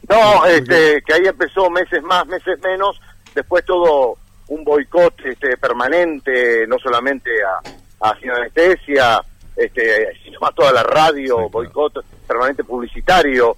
[0.08, 2.98] No, este, que ahí empezó meses más, meses menos,
[3.34, 4.16] después todo
[4.48, 9.20] un boicot este, permanente, no solamente a, a Sin Anestesia,
[9.56, 13.56] este, sino a toda la radio, boicot permanente publicitario,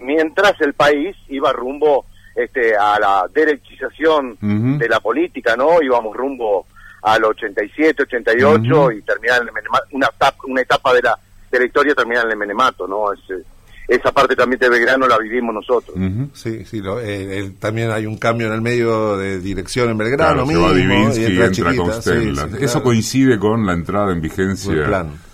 [0.00, 4.36] mientras el país iba rumbo este, a la derechización
[4.78, 5.82] de la política, ¿no?
[5.82, 6.66] Íbamos rumbo
[7.02, 8.92] al 87, 88 Ujú.
[8.92, 11.18] y terminar en el menema- una, etapa, una etapa de la,
[11.50, 13.12] de la historia terminar en el menemato, ¿no?
[13.12, 13.44] Ese-
[13.88, 15.96] esa parte también de Belgrano la vivimos nosotros.
[16.32, 19.98] Sí, sí, lo- eh, el- también hay un cambio en el medio de dirección en
[19.98, 20.68] Belgrano Claro, se mismo.
[20.68, 22.42] va Divinsky y entra entra Chiquita, Constella.
[22.44, 22.82] sí, sí, Eso claro.
[22.84, 24.72] coincide con la entrada en vigencia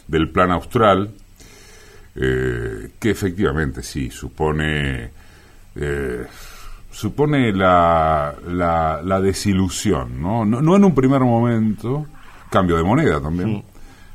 [0.08, 0.50] Del plan.
[0.50, 1.10] austral,
[2.16, 5.10] eh, que efectivamente sí supone
[5.76, 6.26] eh,
[6.90, 10.44] supone la, la, la desilusión, ¿no?
[10.44, 10.60] ¿no?
[10.60, 12.06] no en un primer momento,
[12.50, 13.62] cambio de moneda también,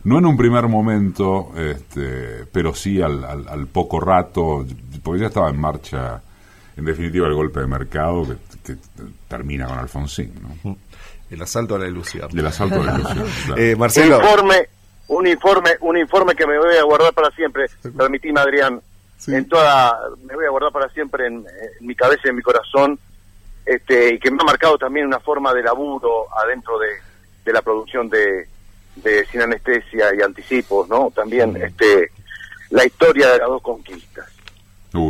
[0.04, 4.66] no en un primer momento, este, pero sí al, al, al poco rato,
[5.02, 6.22] porque ya estaba en marcha,
[6.76, 8.80] en definitiva, el golpe de mercado que, que
[9.30, 10.78] termina con Alfonsín, ¿no?
[11.30, 12.28] El asalto a la ilusión.
[12.38, 13.62] El asalto a la ilusión, claro.
[13.62, 14.18] Eh, Marcelo.
[14.22, 14.68] Informe,
[15.08, 17.66] un informe, un informe que me voy a guardar para siempre.
[17.98, 18.82] Permitime, Adrián,
[19.28, 21.36] en toda, me voy a guardar para siempre en,
[21.80, 23.00] en mi cabeza y en mi corazón,
[23.66, 26.88] este, y que me ha marcado también una forma de laburo adentro de,
[27.46, 28.48] de la producción de,
[28.98, 31.12] de Sin Anestesia y Anticipos, ¿no?
[31.16, 32.12] También, este,
[32.72, 34.28] la historia de las dos conquistas.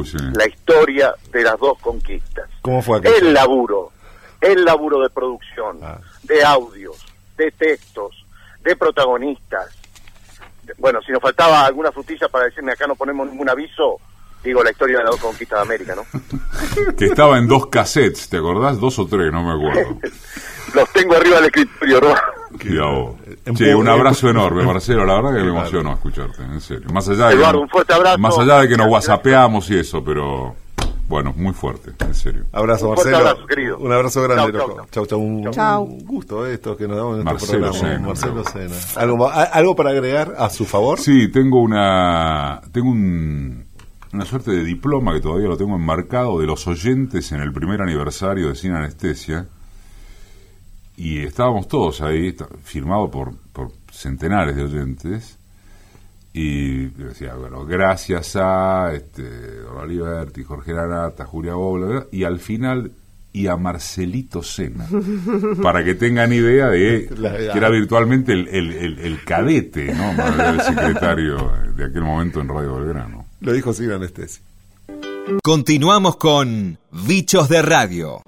[0.06, 0.18] Sí.
[0.36, 2.50] La historia de las dos conquistas.
[2.62, 3.02] ¿Cómo fue?
[3.04, 3.92] El laburo,
[4.40, 6.00] el laburo de producción, Ah.
[6.24, 8.26] de audios, de textos,
[8.62, 9.76] de protagonistas.
[10.78, 14.00] Bueno, si nos faltaba alguna frutilla para decirme acá no ponemos ningún aviso,
[14.44, 16.04] digo la historia de las dos conquistas de América, ¿no?
[16.98, 18.80] Que estaba en dos cassettes, ¿te acordás?
[18.80, 20.00] Dos o tres, no me acuerdo.
[20.74, 22.16] Los tengo arriba del escritorio, ¿no?
[22.58, 23.16] Cuidado.
[23.46, 23.58] En oh.
[23.58, 25.06] Sí, un abrazo en- enorme, Marcelo.
[25.06, 26.88] La verdad que me emocionó escucharte, en serio.
[26.92, 28.18] Más allá de Eduardo, que, un fuerte abrazo.
[28.18, 30.56] Más allá de que nos whatsappeamos y eso, pero
[31.14, 32.44] bueno, muy fuerte, en serio.
[32.52, 33.18] Abrazo, Un Marcelo.
[33.18, 33.78] abrazo, querido.
[33.78, 34.88] Un abrazo grande, Chau, chau, loco.
[34.92, 35.20] Chau, chau.
[35.20, 35.84] Un, Chau.
[35.84, 38.16] un gusto esto que nos damos en nuestro Marcelo programa.
[38.16, 38.44] Sena, Marcelo.
[38.76, 39.02] Sena.
[39.02, 41.00] ¿Algo, ma- a- ¿Algo para agregar a su favor?
[41.00, 43.64] Sí, tengo una tengo un,
[44.14, 47.82] una suerte de diploma que todavía lo tengo enmarcado de los oyentes en el primer
[47.82, 49.48] aniversario de Sin Anestesia.
[50.96, 55.40] Y estábamos todos ahí, firmado por, por centenares de oyentes.
[56.36, 59.22] Y decía, bueno, gracias a este,
[59.62, 62.92] Don Aliberti, Jorge Lanata, Julia Bobla, y al final,
[63.32, 64.88] y a Marcelito Sena,
[65.62, 70.14] para que tengan idea de que era virtualmente el, el, el- el cadete, ¿no?
[70.44, 73.26] Del secretario de aquel momento en Radio Belgrano.
[73.42, 74.42] Lo dijo sin anestesia.
[75.44, 78.24] Continuamos con Bichos de Radio.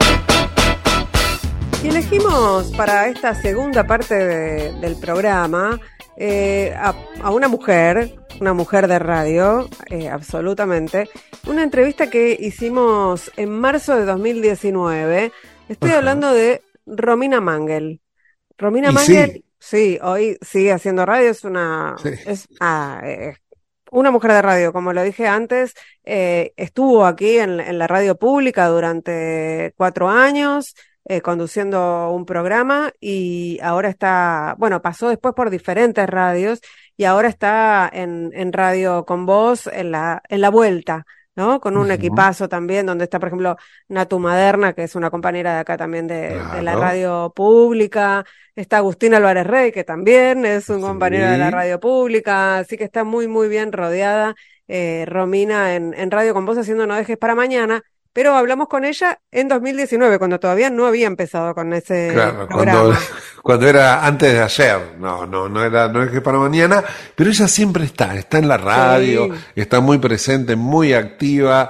[1.84, 5.80] Y elegimos para esta segunda parte de- del programa
[6.18, 11.10] eh, a, a una mujer, una mujer de radio, eh, absolutamente,
[11.48, 15.32] una entrevista que hicimos en marzo de 2019.
[15.68, 16.00] Estoy Ajá.
[16.00, 18.02] hablando de Romina Mangel.
[18.58, 19.98] Romina Mangel, sí.
[19.98, 23.36] sí, hoy sigue haciendo radio, es una, es, ah, eh,
[23.92, 25.74] una mujer de radio, como lo dije antes,
[26.04, 30.76] estuvo aquí en, en la radio pública durante cuatro años,
[31.06, 36.62] eh, conduciendo un programa y ahora está, bueno, pasó después por diferentes radios
[36.98, 41.06] y ahora está en, en Radio con Voz en la, en la vuelta.
[41.36, 41.60] ¿no?
[41.60, 43.58] Con un equipazo también, donde está, por ejemplo,
[43.90, 48.26] Natu Maderna, que es una compañera de acá también de, de la radio pública.
[48.56, 52.60] Está Agustín Álvarez Rey, que también es un compañero de la radio pública.
[52.60, 54.34] Así que está muy, muy bien rodeada
[54.68, 57.84] eh, Romina en, en Radio con Voz haciendo No Dejes para Mañana.
[58.16, 62.80] Pero hablamos con ella en 2019, cuando todavía no había empezado con ese Claro, programa.
[62.80, 62.98] cuando,
[63.44, 66.82] cuando era antes de ayer, no, no, no era, no es que para mañana,
[67.14, 69.42] pero ella siempre está, está en la radio, Sí.
[69.58, 71.70] está muy presente, muy activa,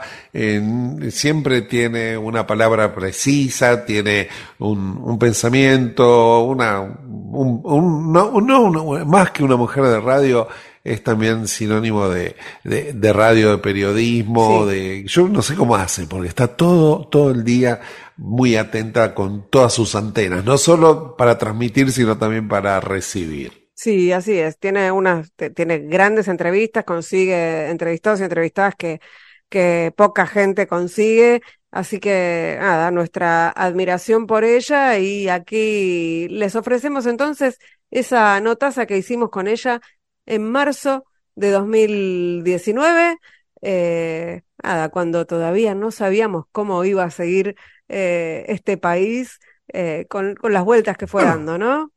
[1.10, 4.28] siempre tiene una palabra precisa, tiene
[4.60, 10.48] un, un pensamiento, una, un, un- no, no, más que una mujer de radio,
[10.86, 16.06] es también sinónimo de, de, de radio, de periodismo, de, yo no sé cómo hace,
[16.06, 17.82] porque está todo, todo el día
[18.18, 23.66] muy atenta con todas sus antenas, no solo para transmitir, sino también para recibir.
[23.74, 24.58] Sí, así es.
[24.58, 29.02] Tiene unas, tiene grandes entrevistas, consigue entrevistados y entrevistadas que,
[29.50, 31.42] que poca gente consigue.
[31.72, 37.58] Así que nada, nuestra admiración por ella y aquí les ofrecemos entonces
[37.92, 39.82] esa notaza que hicimos con ella
[40.26, 43.18] en marzo de 2019.
[43.62, 47.56] Eh, nada, cuando todavía no sabíamos cómo iba a seguir
[47.90, 49.40] eh, este país
[49.74, 51.92] eh, con, con las vueltas que fue dando, ¿no?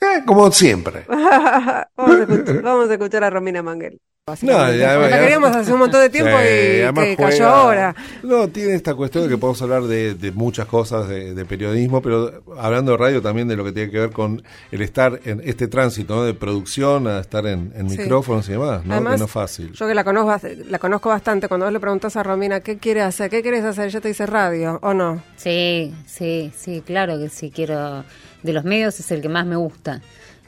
[0.00, 1.04] Eh, como siempre.
[1.08, 4.00] vamos, a escuchar, vamos a escuchar a Romina Manguel.
[4.24, 6.46] No, Porque la queríamos hace un montón de tiempo Sí,
[6.78, 7.94] y además que juega- cayó ahora.
[8.22, 12.00] No, tiene esta cuestión de que podemos hablar de, de muchas cosas de, de periodismo,
[12.00, 15.40] pero hablando de radio también de lo que tiene que ver con el estar en
[15.44, 16.22] este tránsito ¿no?
[16.22, 17.98] de producción a estar en, en Sí.
[17.98, 18.92] micrófonos y demás, ¿no?
[18.94, 19.72] Además, que no es fácil.
[19.72, 23.02] Yo que la conozco, la conozco bastante, cuando vos le preguntas a Romina qué quiere
[23.02, 25.20] hacer, qué quieres hacer, ella te dice radio, ¿o no?
[25.34, 28.04] Sí, sí, sí, claro que sí, quiero...
[28.44, 30.00] De los medios es el que más me gusta.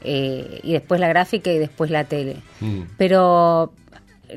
[0.07, 2.37] Eh, y después la gráfica y después la tele.
[2.97, 3.73] Pero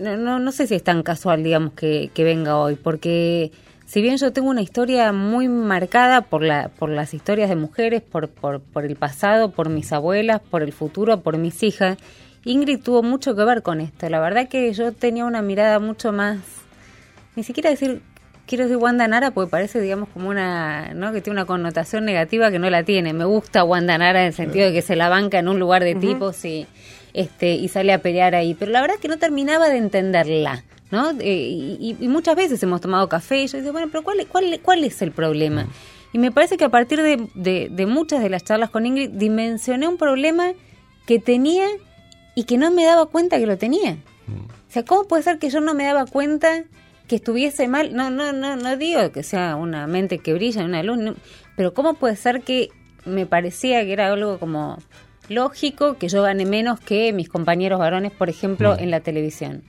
[0.01, 3.53] no, no, no sé si es tan casual, digamos, que, que venga hoy, porque
[3.85, 8.03] si bien yo tengo una historia muy marcada por, la, por las historias de mujeres,
[8.03, 11.99] por, por, por el pasado, por mis abuelas, por el futuro, por mis hijas,
[12.45, 14.09] Ingrid tuvo mucho que ver con esto.
[14.09, 16.39] La verdad que yo tenía una mirada mucho más,
[17.37, 18.03] ni siquiera decir,
[18.49, 21.13] quiero decir Wanda Nara porque parece, digamos, como una, ¿no?
[21.13, 23.13] Que tiene una connotación negativa que no la tiene.
[23.13, 25.85] Me gusta Wanda Nara en el sentido de que se la banca en un lugar
[25.85, 26.67] de tipos y,
[27.13, 28.55] este, y sale a pelear ahí.
[28.55, 31.11] Pero la verdad es que no terminaba de entenderla, ¿no?
[31.21, 34.59] Eh, y, y muchas veces hemos tomado café y yo digo, bueno, pero ¿cuál, cuál,
[34.63, 35.69] cuál es el problema?
[36.13, 39.11] Y me parece que a partir de, de, de muchas de las charlas con Ingrid
[39.11, 40.53] dimensioné un problema
[41.07, 41.67] que tenía
[42.35, 43.99] y que no me daba cuenta que lo tenía.
[44.69, 46.65] O sea, ¿cómo puede ser que yo no me daba cuenta
[47.09, 47.95] que estuviese mal?
[47.95, 51.15] No, no, no, no digo que sea una mente que brilla, una luz, no,
[51.57, 52.69] pero ¿cómo puede ser que
[53.05, 54.79] me parecía que era algo como
[55.29, 59.65] lógico que yo gane menos que mis compañeros varones, por ejemplo, en la televisión?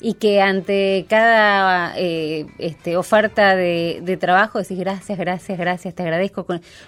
[0.00, 6.02] Y que ante cada eh, este, oferta de, de trabajo decís gracias, gracias, gracias, te
[6.02, 6.46] agradezco,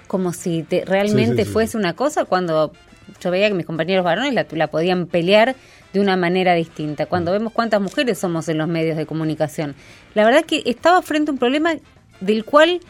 [0.08, 1.52] como si te, realmente Sí, sí, sí.
[1.52, 2.72] fuese una cosa cuando
[3.20, 5.56] yo veía que mis compañeros varones la, la podían pelear
[5.92, 7.06] de una manera distinta.
[7.06, 9.74] Cuando vemos cuántas mujeres somos en los medios de comunicación.
[10.14, 11.74] La verdad que estaba frente a un problema
[12.20, 12.80] del cual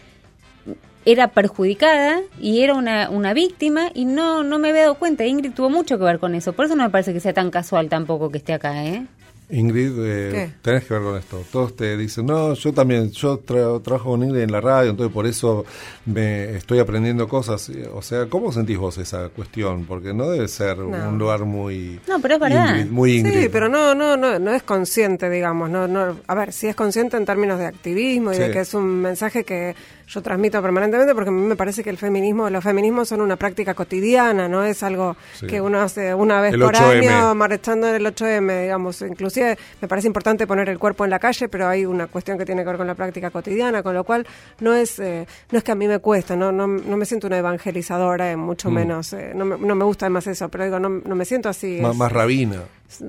[1.04, 5.24] era perjudicada y era una, una víctima y no, no me había dado cuenta.
[5.24, 6.52] Ingrid tuvo mucho que ver con eso.
[6.52, 9.06] Por eso no me parece que sea tan casual tampoco que esté acá, ¿eh?
[9.48, 10.50] Ingrid, eh, ¿Qué?
[10.60, 11.42] tenés que ver con esto.
[11.52, 15.12] Todos te dicen, no, yo también, yo tra- trabajo con Ingrid en la radio, entonces
[15.14, 15.64] por eso
[16.04, 17.70] me estoy aprendiendo cosas.
[17.94, 19.84] O sea, ¿cómo sentís vos esa cuestión?
[19.86, 21.10] Porque no debe ser No.
[21.10, 22.00] un lugar muy...
[22.08, 22.76] No, pero es verdad.
[22.76, 23.42] Ingrid, muy Ingrid.
[23.42, 25.70] Sí, pero no, no, no, no es consciente, digamos.
[25.70, 28.74] No, no, a ver, sí es consciente en términos de activismo y de que es
[28.74, 29.76] un mensaje que
[30.08, 33.36] yo transmito permanentemente porque a mí me parece que el feminismo, los feminismos son una
[33.36, 35.46] práctica cotidiana, no es algo Sí.
[35.46, 37.08] que uno hace una vez El por 8M.
[37.08, 39.02] año marchando en el 8M, digamos.
[39.02, 42.44] Inclusive me parece importante poner el cuerpo en la calle, pero hay una cuestión que
[42.44, 44.26] tiene que ver con la práctica cotidiana, con lo cual
[44.60, 47.26] no es, eh, no es que a mí me cuesta, no, no, no me siento
[47.26, 48.74] una evangelizadora, eh, mucho Mm.
[48.74, 49.12] menos.
[49.12, 51.78] eh, no, me, no me gusta más eso, pero digo, no, no me siento así.
[51.78, 52.62] Es- más rabina.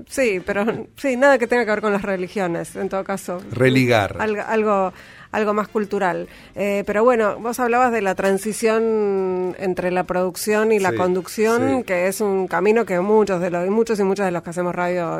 [0.10, 3.39] Sí, pero sí, nada que tenga que ver con las religiones, en todo caso.
[3.51, 4.15] Religar.
[4.19, 4.93] Algo, algo,
[5.38, 6.28] algo más cultural.
[6.56, 11.78] Eh, pero bueno, vos hablabas de la transición entre la producción y la Sí, conducción,
[11.80, 11.84] sí.
[11.84, 14.50] que es un camino que muchos de los, y muchos y muchas de los que
[14.50, 15.19] hacemos radio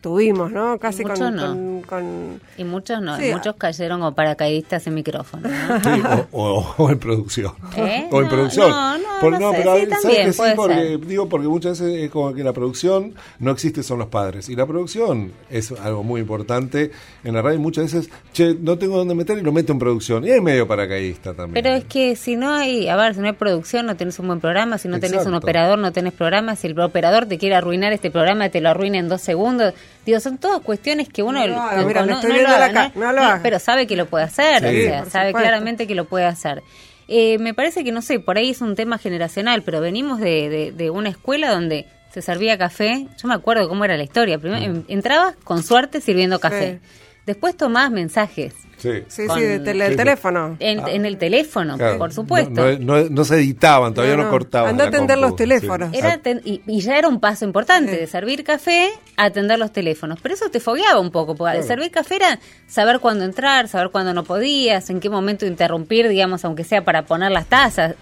[0.00, 0.78] tuvimos, ¿no?
[0.78, 1.46] Casi con, muchos no.
[1.46, 5.48] con, con- Y muchos no, Sí, y muchos cayeron como paracaidistas en micrófono.
[5.48, 5.80] ¿no?
[5.80, 7.52] Sí, o, o- o en producción.
[7.76, 8.08] ¿Eh?
[8.10, 8.70] O en No, producción.
[8.70, 10.38] no, no, Por- no sé, pero sí, ¿sabes también que sí?
[10.38, 11.06] puede Porque, ser.
[11.06, 14.48] digo, porque muchas veces es como que la producción no existe, son los padres.
[14.48, 16.90] Y la producción es algo muy importante
[17.24, 17.58] en la radio.
[17.58, 20.24] y Muchas veces, che, no tengo dónde meter y lo meto en producción.
[20.26, 21.54] Y es medio paracaidista también.
[21.62, 24.26] Pero es que si no hay, a ver, si no hay producción, no tenés un
[24.26, 25.38] buen programa, si no tenés un Exacto.
[25.38, 28.98] operador, no tenés programa, si el operador te quiere arruinar este programa, te lo arruina
[28.98, 29.72] en dos segundos.
[30.04, 31.40] Digo, son todas cuestiones que uno...
[31.40, 33.20] No lo haga, mira, le no- estoy no viendo lo la haga, ca- no lo
[33.22, 33.40] haga.
[33.42, 35.38] Pero sabe que lo puede hacer, Sí, o sea, sabe supuesto.
[35.38, 36.62] claramente que lo puede hacer.
[37.08, 40.48] Eh, me parece que, no sé, por ahí es un tema generacional, pero venimos de,
[40.48, 43.06] de- de una escuela donde se servía café.
[43.20, 44.38] Yo me acuerdo cómo era la historia.
[44.38, 44.76] Primero, Mm.
[44.76, 46.80] en- entrabas con suerte sirviendo café.
[47.26, 48.52] Después tomabas mensajes.
[48.76, 50.56] Sí, sí, Con- sí, de tele- el teléfono.
[50.58, 51.96] En, en el teléfono, Claro.
[51.96, 52.50] por supuesto.
[52.50, 54.30] No, no- no- no se editaban, todavía no, No, no.
[54.32, 54.70] cortaban.
[54.70, 55.28] Anda a atender compu.
[55.30, 55.90] los teléfonos.
[55.92, 55.96] Sí.
[55.98, 59.72] Era ten- y, y ya era un paso importante de servir café a atender los
[59.72, 60.18] teléfonos.
[60.20, 61.66] Pero eso te fogueaba un poco, porque Claro.
[61.66, 66.44] servir café era saber cuándo entrar, saber cuándo no podías, en qué momento interrumpir, digamos,
[66.44, 67.94] aunque sea para poner las tazas.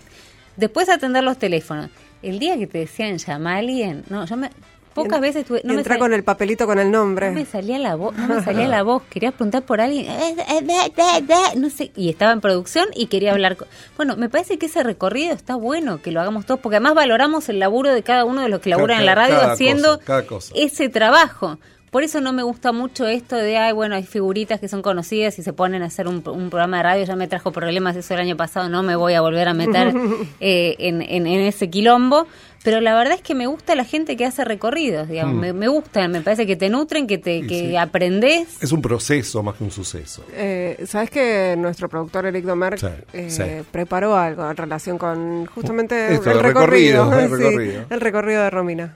[0.57, 1.91] Después atender los teléfonos.
[2.23, 4.51] El día que te decían llama a alguien, no, yo me
[4.95, 7.29] pocas veces tuve, no entra con el papelito con el nombre.
[7.31, 9.03] no me salía la voz, no me salía la voz.
[9.11, 13.57] Quería preguntar por alguien, eh, eh, no sé, y estaba en producción y quería hablar.
[13.57, 16.95] con- Bueno, me parece que ese recorrido está bueno que lo hagamos todos, porque además
[16.95, 19.95] valoramos el laburo de cada uno de los que laboran en la radio cada haciendo
[19.97, 20.53] cosa, cada cosa.
[20.57, 21.59] ese trabajo.
[21.93, 25.39] Por eso no me gusta mucho esto de, ay, bueno, hay figuritas que son conocidas
[25.39, 28.15] y se ponen a hacer un, un programa de radio, ya me trajo problemas eso
[28.15, 29.93] el año pasado, no me voy a volver a meter
[30.41, 32.27] eh, en, en, en ese quilombo
[32.65, 35.39] pero la verdad es que me gusta la gente que hace recorridos, digamos, Mm.
[35.41, 38.63] me, me gusta, me parece que te nutren, que te que aprendes.
[38.63, 40.25] Es un proceso más que un suceso.
[40.33, 43.43] Eh, ¿Sabes que nuestro productor Eric Domer Sí, eh, sí.
[43.73, 47.11] preparó algo en relación con justamente Esto, el el recorrido?
[47.11, 47.85] recorrido, el sí, recorrido.
[47.91, 48.95] el recorrido de Romina.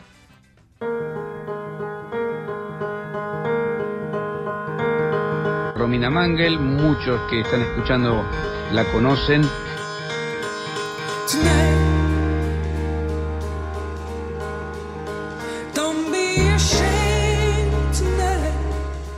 [5.87, 8.25] Romina Mangel, muchos que están escuchando
[8.73, 9.43] la conocen.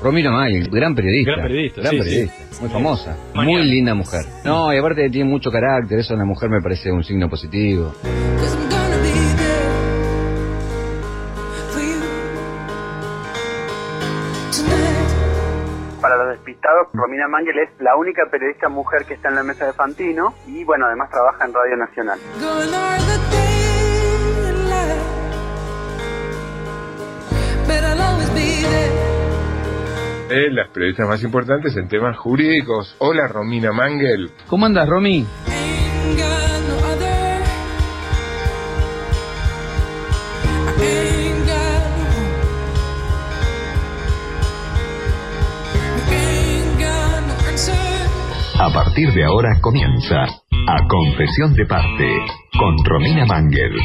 [0.03, 1.33] Romina Mangel, gran periodista.
[1.33, 2.61] Gran periodista, Gran sí, periodista, sí.
[2.61, 3.17] muy famosa.
[3.33, 3.59] Mañana.
[3.61, 4.27] Muy linda mujer.
[4.45, 7.95] No, y aparte tiene mucho carácter, eso en la mujer me parece un signo positivo.
[16.49, 20.35] Despistados, Romina Mangel es la única periodista mujer que está en la mesa de Fantino
[20.47, 22.19] y bueno, además trabaja en Radio Nacional.
[30.29, 32.95] de las periodistas más importantes en temas jurídicos.
[32.99, 34.31] Hola, Romina Mangel.
[34.47, 35.27] ¿Cómo andas, Romy?
[48.99, 50.25] Partir de ahora comienza
[50.67, 52.09] A Confesión de Parte
[52.59, 53.79] con Romina Mangel.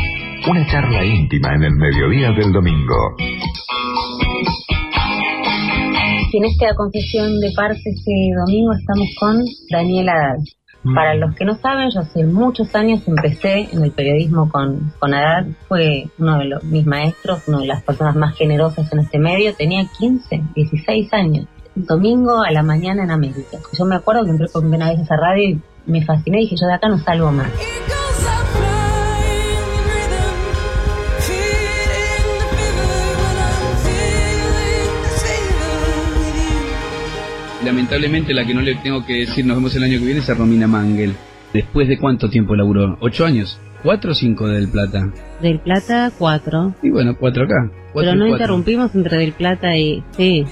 [0.49, 2.95] Una charla íntima en el mediodía del domingo.
[6.31, 8.11] Y en esta confesión de parte este
[8.43, 10.39] domingo estamos con Daniel Haddad.
[10.95, 15.13] Para los que no saben, yo hace muchos años empecé en el periodismo con, con
[15.13, 15.45] Haddad.
[15.67, 19.53] Fue uno de los, mis maestros, una de las personas más generosas en este medio.
[19.53, 21.45] Tenía 15, 16 años.
[21.75, 23.57] Domingo a la mañana en América.
[23.77, 26.37] Yo me acuerdo que entré por primera vez a esa radio y me fasciné.
[26.39, 27.49] Dije, yo de acá no salgo más.
[37.63, 40.29] Lamentablemente la que no le tengo que decir nos vemos el año que viene es
[40.29, 41.13] a Romina Mangel.
[41.53, 42.97] ¿Después de cuánto tiempo laburó?
[42.99, 43.59] ¿Ocho años?
[43.83, 45.09] ¿Cuatro o cinco de Del Plata?
[45.41, 46.75] Del Plata, 4.
[46.83, 47.69] Y bueno, cuatro acá.
[47.93, 48.43] Cuatro Pero no y cuatro.
[48.45, 50.03] interrumpimos entre Del Plata y...
[50.11, 50.45] Sí,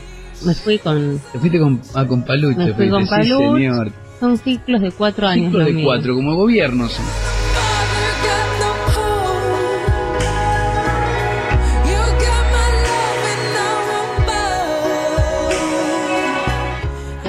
[0.45, 1.19] me fui con...
[1.31, 3.55] Te fuiste con, ah, con Palucho, Me fui con sí, Paluch.
[3.55, 3.91] señor.
[4.19, 5.45] Son ciclos de cuatro años.
[5.47, 5.85] Ciclo lo de mío.
[5.85, 6.99] cuatro, como gobiernos.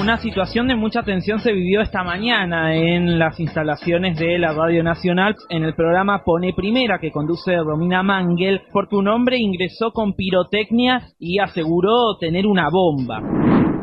[0.03, 4.83] Una situación de mucha tensión se vivió esta mañana en las instalaciones de la Radio
[4.83, 10.13] Nacional en el programa Pone Primera que conduce Romina Mangel porque un hombre ingresó con
[10.13, 13.21] pirotecnia y aseguró tener una bomba.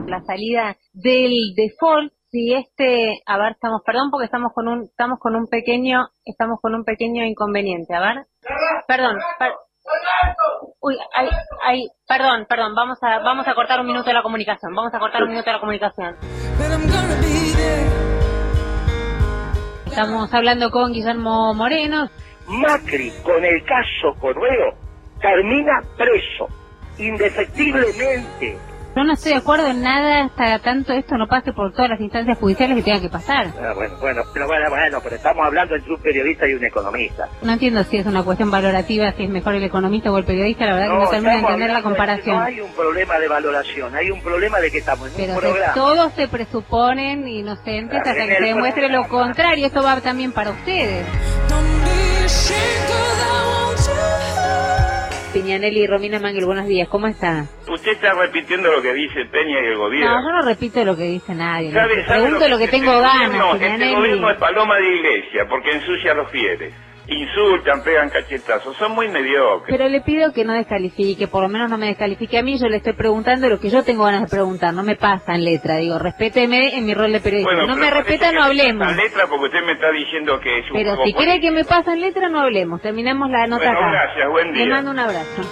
[0.07, 5.19] la salida del default si este a ver estamos perdón porque estamos con un estamos
[5.21, 8.27] con un pequeño estamos con un pequeño inconveniente a ver
[8.87, 9.53] perdón per-
[10.81, 11.29] uy ay,
[11.63, 14.99] ay, perdón perdón vamos a vamos a cortar un minuto de la comunicación vamos a
[14.99, 16.17] cortar un minuto de la comunicación.
[19.87, 22.09] Estamos hablando con Guillermo Moreno.
[22.47, 24.75] Macri, con el caso Correo,
[25.21, 26.47] termina preso,
[26.97, 28.70] indefectiblemente.
[28.97, 32.01] Yo no estoy de acuerdo en nada hasta tanto esto no pase por todas las
[32.01, 35.75] instancias judiciales que tenga que pasar Ah, bueno, bueno, pero bueno, bueno, pero estamos hablando
[35.77, 37.29] entre un periodista y un economista.
[37.43, 40.67] No entiendo si es una cuestión valorativa, si es mejor el economista o el periodista,
[40.67, 42.37] la verdad que no termino de entender la comparación.
[42.37, 45.41] No hay un problema de valoración, hay un problema de que estamos en Pero un
[45.41, 45.75] que programa.
[45.75, 49.67] todos se presuponen inocentes hasta que se demuestre lo contrario.
[49.67, 51.07] Esto va también para ustedes.
[55.33, 56.89] Piñanelli y Romina Mangel, buenos días.
[56.89, 57.47] ¿Cómo está?
[57.69, 60.11] Usted está repitiendo lo que dice Peña y el gobierno.
[60.11, 61.73] No, yo no repito lo que dice nadie.
[61.73, 63.95] ¿Sabe- Le sabe Pregunto lo que este tengo gobierno- ganas, Este Piñanelli.
[63.95, 66.75] gobierno es paloma de iglesia porque ensucia a los fieles.
[67.09, 69.77] Insultan, pegan cachetazos, son muy mediocres.
[69.77, 72.57] Pero le pido que no descalifique, por lo menos no me descalifique a mí.
[72.59, 74.73] Yo le estoy preguntando lo que yo tengo ganas de preguntar.
[74.75, 75.77] No me pasa en letra.
[75.79, 77.53] Digo, respéteme en mi rol de periodista.
[77.55, 78.87] Bueno, no me respeta, no hablemos.
[78.87, 81.65] pasa letra porque usted me está diciendo que es un Pero si cree que me
[81.65, 82.81] pasa en letra, no hablemos.
[82.81, 83.91] Terminemos la nota Bueno, acá.
[83.91, 84.75] gracias, buen Le día.
[84.75, 85.43] mando un abrazo.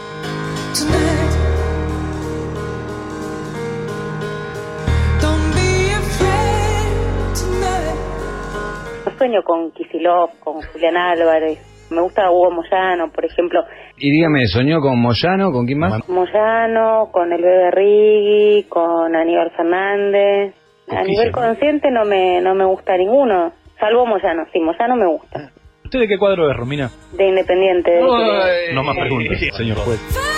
[9.19, 11.59] Sueño con Kisilov, con Julián Álvarez.
[11.91, 13.61] Me gusta Hugo Moyano, por ejemplo.
[13.97, 15.51] Y dígame, ¿soñó con Moyano?
[15.53, 16.07] ¿Con quién más?
[16.09, 20.55] Moyano, con el bebé Rigui, con Aníbal Fernández.
[20.91, 24.45] A nivel consciente no me, no me gusta ninguno, salvo Moyano.
[24.53, 25.51] Sí, Moyano me gusta.
[25.85, 26.91] ¿Usted de qué cuadro es, Romina?
[27.17, 27.91] De Independiente.
[27.91, 30.38] de- No más preguntas, señor juez.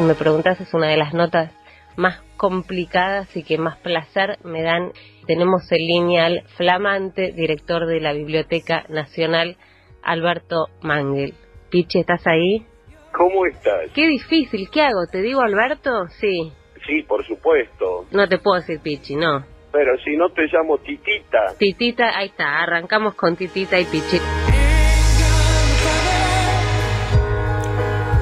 [0.00, 1.52] Si me preguntas, es una de las notas
[1.96, 4.92] más complicadas y que más placer me dan.
[5.26, 9.58] Tenemos en línea al flamante director de la Biblioteca Nacional,
[10.02, 11.34] Alberto Mangel.
[11.68, 12.64] Pichi, ¿estás ahí?
[13.12, 13.90] ¿Cómo estás?
[13.94, 15.06] Qué difícil, ¿qué hago?
[15.12, 16.06] ¿Te digo Alberto?
[16.18, 16.50] Sí.
[16.86, 18.06] Sí, por supuesto.
[18.10, 19.44] No te puedo decir Pichi, no.
[19.70, 21.58] Pero si no te llamo Titita.
[21.58, 24.16] Titita, ahí está, arrancamos con Titita y Pichi.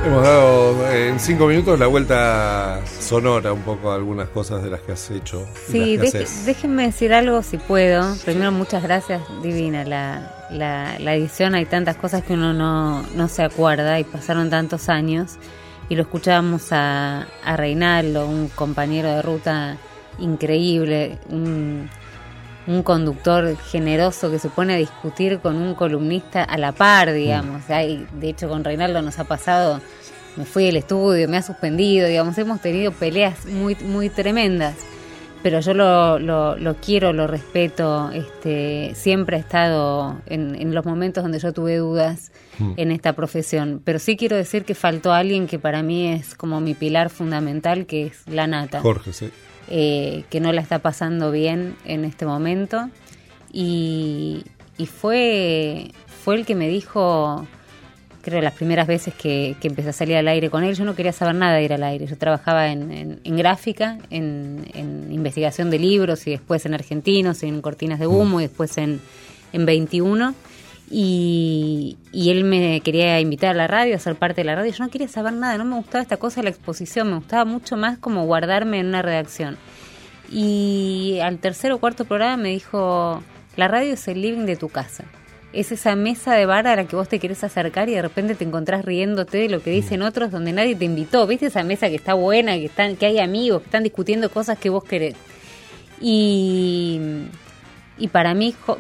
[0.08, 4.80] Hemos dado en cinco minutos la vuelta sonora un poco a algunas cosas de las
[4.80, 5.46] que has hecho.
[5.70, 8.14] Sí, deje- déjenme decir algo si puedo.
[8.24, 9.84] Primero, muchas gracias, Divina.
[9.84, 14.48] La, la, la edición, hay tantas cosas que uno no, no se acuerda y pasaron
[14.48, 15.36] tantos años.
[15.90, 19.76] Y lo escuchábamos a, a Reinaldo, un compañero de ruta
[20.18, 21.90] increíble, un,
[22.68, 27.68] un conductor generoso que se pone a discutir con un columnista a la par, digamos.
[27.70, 29.80] Hay- de hecho, con Reinaldo nos ha pasado,
[30.36, 34.76] me fui del estudio, me ha suspendido, digamos, hemos tenido peleas muy, muy tremendas.
[35.42, 40.84] Pero yo lo, lo, lo quiero, lo respeto, este, siempre ha estado en, en los
[40.84, 42.72] momentos donde yo tuve dudas Mm.
[42.76, 43.80] en esta profesión.
[43.84, 47.86] Pero sí quiero decir que faltó alguien que para mí es como mi pilar fundamental,
[47.86, 49.30] que es la nata Jorge, sí.
[49.70, 52.88] Eh, que no la está pasando bien en este momento.
[53.52, 54.44] Y,
[54.86, 57.46] fue, fue el que me dijo,
[58.22, 60.94] creo, las primeras veces que, que empecé a salir al aire con él, yo no
[60.94, 62.06] quería saber nada de ir al aire.
[62.06, 67.98] Yo trabajaba en, gráfica, en, en investigación de libros y después en argentinos, en cortinas
[67.98, 69.00] de humo y después en,
[69.52, 70.34] en 21.
[70.90, 74.72] Y, él me quería invitar a la radio, a ser parte de la radio.
[74.72, 77.44] Yo no quería saber nada, no me gustaba esta cosa de la exposición, me gustaba
[77.44, 79.56] mucho más como guardarme en una redacción.
[80.30, 83.22] Y al tercer o cuarto programa me dijo,
[83.56, 85.04] la radio es el living de tu casa.
[85.52, 88.34] Es esa mesa de bar a la que vos te querés acercar y de repente
[88.34, 91.26] te encontrás riéndote de lo que dicen otros donde nadie te invitó.
[91.26, 94.58] ¿Viste esa mesa que está buena, que, están, que hay amigos, que están discutiendo cosas
[94.58, 95.14] que vos querés?
[96.00, 97.00] Y,
[97.98, 98.78] y para mí, jo-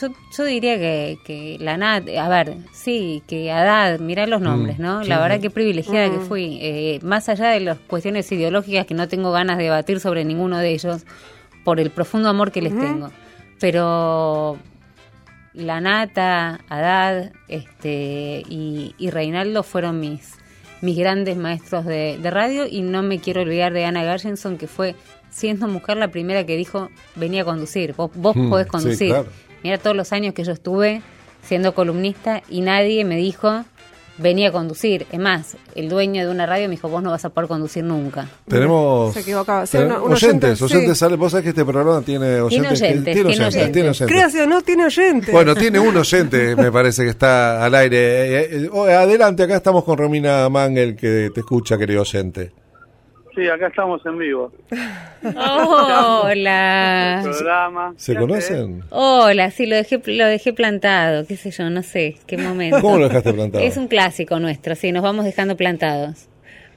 [0.00, 4.78] yo, yo diría que, que la Nat, a ver, sí, que Haddad, mirá los nombres,
[4.78, 5.02] Mm, ¿no?
[5.02, 5.42] sí, la verdad sí.
[5.42, 6.28] que privilegiada que Mm.
[6.28, 6.58] fui.
[6.60, 10.58] Eh, más allá de las cuestiones ideológicas que no tengo ganas de debatir sobre ninguno
[10.58, 11.04] de ellos,
[11.64, 13.10] por el profundo amor que les tengo.
[13.60, 14.56] Pero
[15.54, 20.34] la Nata, Haddad este, y, y Reinaldo fueron mis,
[20.82, 24.66] mis grandes maestros de, de radio y no me quiero olvidar de Ana Gargenson, que
[24.66, 24.94] fue,
[25.30, 29.08] siendo mujer, la primera que dijo, venía a conducir, vos, vos Mm, podés sí, conducir.
[29.10, 29.26] claro.
[29.62, 31.02] Mira todos los años que yo estuve
[31.42, 33.64] siendo columnista y nadie me dijo,
[34.18, 35.06] venía a conducir.
[35.12, 37.84] Es más, el dueño de una radio me dijo, vos no vas a poder conducir
[37.84, 38.26] nunca.
[38.48, 39.66] Tenemos Se equivocaba.
[39.66, 41.00] Sí, ten- una- un oyentes, oyente, oyentes, sí.
[41.00, 42.78] sale, vos sabés que este programa tiene oyentes.
[42.80, 43.72] que- oyentes, tiene oyentes, oyentes.
[43.72, 44.06] tiene oyentes.
[44.16, 45.32] Créase o no, tiene oyentes.
[45.32, 47.98] Bueno, tiene un oyente, me parece que está al aire.
[47.98, 52.52] Eh, eh, oh, adelante, acá estamos con Romina Mangel, que te escucha, querido oyente.
[53.36, 54.50] Sí, acá estamos en vivo.
[55.22, 57.20] Hola.
[57.22, 57.94] Programa.
[57.96, 58.82] ¿Se conocen?
[58.90, 62.80] Hola, sí, lo dejé, lo dejé plantado, qué sé yo, no sé, qué momento.
[62.80, 63.62] ¿Cómo lo dejaste plantado?
[63.64, 66.28] Es un clásico nuestro, sí, nos vamos dejando plantados.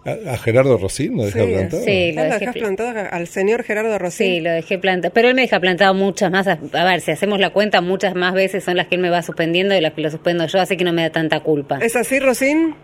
[0.05, 1.84] ¿A, a Gerardo Rosín lo dejaste plantado?
[1.84, 4.28] sí, lo Ah, dejé pl- plantado al señor Gerardo Rosín.
[4.28, 7.12] Sí, lo dejé plantado, pero él me deja plantado muchas más, a a ver, si
[7.12, 9.93] hacemos la cuenta, muchas más veces son las que él me va suspendiendo y las
[9.93, 11.80] que lo suspendo yo, así que no me da tanta culpa.
[11.82, 12.76] ¿Es así, Rosín?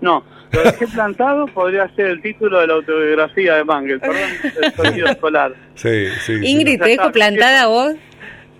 [0.00, 0.22] No,
[0.54, 4.00] lo dejé plantado podría ser el título de la autobiografía de Mangel.
[4.00, 4.30] Perdón,
[4.62, 5.52] el sonido escolar.
[5.74, 6.38] Sí, sí.
[6.38, 6.46] sí.
[6.46, 7.94] Ingrid, ¿te dejo plantada vos?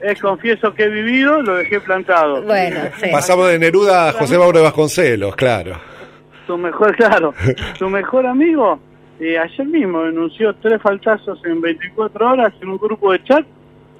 [0.00, 2.42] Es confieso que he vivido, lo dejé plantado.
[2.42, 3.08] Bueno, sí.
[3.10, 5.80] Pasamos de Neruda a José Mauro de Vasconcelos, claro.
[6.46, 7.32] Su mejor, claro,
[7.78, 8.78] su mejor amigo,
[9.18, 13.46] eh, ayer mismo denunció tres faltazos en 24 horas en un grupo de chat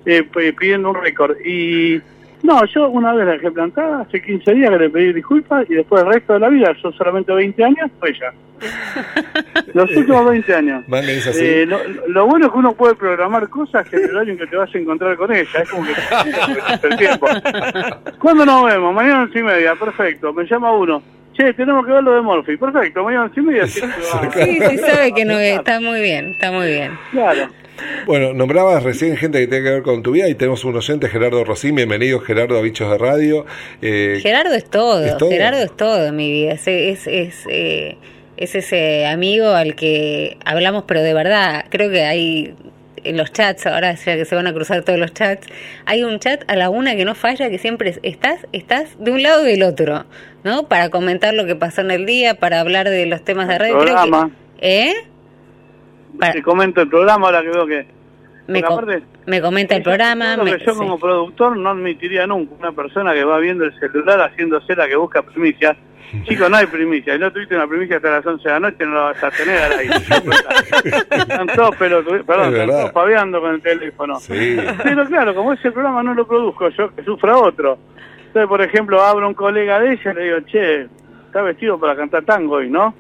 [0.05, 1.37] eh, p- pidiendo un récord.
[1.43, 2.03] Y
[2.45, 5.75] no, yo una vez la dejé plantada, hace 15 días que le pedí disculpas y
[5.77, 8.35] después el resto de la vida, yo solamente 20 años, fue ella.
[9.73, 10.85] Los últimos 20 años.
[11.27, 11.43] Así.
[11.43, 14.47] Eh, lo, lo bueno es que uno puede programar cosas que el horario en que
[14.47, 15.63] te vas a encontrar con ella.
[15.63, 15.93] Es como que
[16.89, 17.27] el tiempo.
[18.19, 18.95] ¿Cuándo nos vemos?
[18.95, 19.75] Mañana once y media.
[19.75, 20.35] Perfecto.
[20.35, 21.03] Me llama uno.
[21.33, 22.59] Che, tenemos que ver lo de Morphy.
[22.59, 23.05] Perfecto.
[23.05, 23.67] Mañana once y media.
[23.67, 23.81] Sí,
[24.35, 26.93] sí, sabe que no, está muy bien, está muy bien.
[27.11, 27.49] Claro.
[28.07, 31.09] Bueno, nombrabas recién gente que tiene que ver con tu vida y tenemos un oyente,
[31.09, 31.75] Gerardo Rosín.
[31.75, 33.47] Bienvenido, Gerardo, a Bichos de Radio.
[33.83, 35.31] Eh, Gerardo es todo, ¿Es todo?
[35.31, 36.53] Gerardo es todo en mi vida.
[36.53, 37.97] Es, es, es, eh,
[38.37, 42.55] es ese amigo al que hablamos, pero de verdad, creo que hay
[43.03, 45.47] en los chats, ahora ya que se van a cruzar todos los chats,
[45.85, 49.11] hay un chat a la una que no falla, que siempre es- estás, estás de
[49.11, 50.07] un lado y del otro,
[50.43, 50.69] ¿no?
[50.69, 53.75] Para comentar lo que pasó en el día, para hablar de los temas de radio.
[53.81, 54.31] Creo que- Programa.
[56.23, 56.31] ¿Eh?
[56.33, 57.87] Te comento el programa ahora que veo que...
[58.47, 60.37] Me, porque co- aparte, me comenta el programa.
[60.37, 60.79] Lo me- que yo sí.
[60.79, 64.97] como productor no admitiría nunca una persona que va viendo el celular haciéndose la que
[64.97, 65.77] busca primicias
[66.29, 67.19] Chicos, no hay primicia.
[67.19, 69.59] No tuviste una primicia hasta las 11 de la noche, no la vas a tener
[69.59, 69.95] al aire.
[71.11, 74.17] están todos pelotudos, perdón, Es están todos paveando con el teléfono.
[74.21, 74.57] Sí.
[74.85, 77.79] Pero claro, como ese programa no lo produzco yo, que sufra otro.
[78.27, 80.87] Entonces, por ejemplo, abro un colega de ella y le digo, che,
[81.35, 82.95] está vestido para cantar tango hoy, ¿no?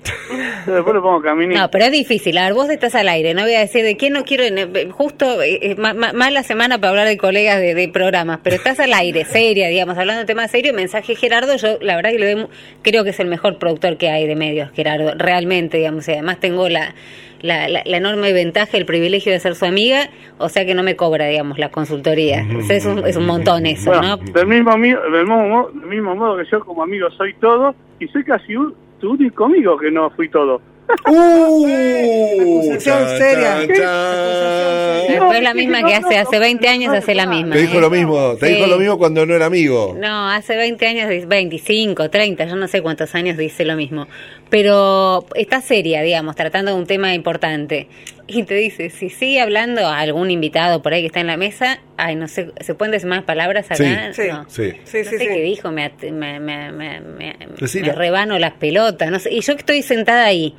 [0.66, 1.61] Después le pongo caminito.
[1.61, 2.37] No, pero es difícil.
[2.39, 3.32] A ver, vos estás al aire.
[3.32, 4.43] No voy a decir de quién no quiero.
[4.43, 8.41] eh, Justo, eh, eh, ma- ma- mala semana para hablar de colegas de, de programas.
[8.43, 10.74] Pero estás al aire, seria, digamos, hablando de temas serios.
[10.74, 11.55] Mensaje Gerardo.
[11.57, 12.49] Yo, la verdad, que le doy mu-
[12.82, 15.12] creo que es el mejor productor que hay de medios, Gerardo.
[15.16, 16.09] Realmente, digamos.
[16.09, 16.93] Y además, tengo la,
[17.41, 20.11] la, la- la enorme ventaja, el privilegio de ser su amiga.
[20.39, 22.45] O sea que no me cobra, digamos, la consultoría.
[22.59, 24.32] O sea, es, un, es un montón eso, Bueno, ¿no?
[24.32, 27.76] del, mismo, mi- del, mismo, mo- del mismo modo que yo como amigo soy todo,
[28.01, 30.61] y soy casi un, tu único amigo que no fui todo.
[31.05, 33.63] Acusación seria.
[33.65, 37.55] Es la misma que hace, hace 20 años hace la misma.
[37.55, 37.81] Te dijo ¿eh?
[37.81, 38.55] lo mismo, te Sí.
[38.55, 39.97] dijo lo mismo cuando no era amigo.
[39.99, 44.07] No, hace 20 años, dice- 25, 30, yo no sé cuántos años dice lo mismo.
[44.51, 47.89] Pero está seria, digamos, tratando de un tema importante.
[48.27, 51.37] Y te dice, si sigue hablando a algún invitado por ahí que está en la
[51.37, 54.12] mesa, ay, no sé, ¿se pueden decir más palabras acá?
[54.14, 54.49] Sí, no.
[54.49, 54.72] sí.
[54.72, 59.33] no sé qué dijo, me, me, me, me rebano las pelotas, no sé.
[59.33, 60.55] Y yo que estoy sentada ahí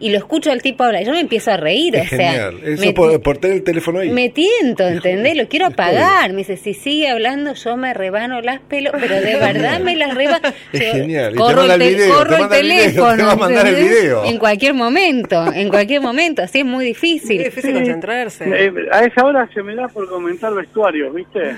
[0.00, 2.60] y lo escucho al tipo hablar, yo me empiezo a reír, Es o sea, genial.
[2.64, 4.10] Eso me- por, por tener el teléfono ahí.
[4.10, 5.36] me tiento, ¿entendés?
[5.36, 6.30] Lo quiero apagar.
[6.32, 10.14] Me dice, si sigue hablando, yo me rebano las pelos, pero de verdad me las
[10.14, 10.48] rebano.
[10.72, 11.30] Es genial.
[11.32, 13.16] Y te Corro el, el tel- video, corro te el manda el video, teléfono.
[13.16, 14.24] te va a mandar el video.
[14.24, 16.42] En cualquier momento, en cualquier momento.
[16.42, 17.40] Así es muy difícil.
[17.40, 18.44] Es difícil concentrarse.
[18.46, 21.40] Eh, a esa hora se me da por comentar vestuarios, ¿viste?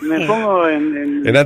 [0.00, 0.96] Me pongo en...
[0.96, 1.36] En, En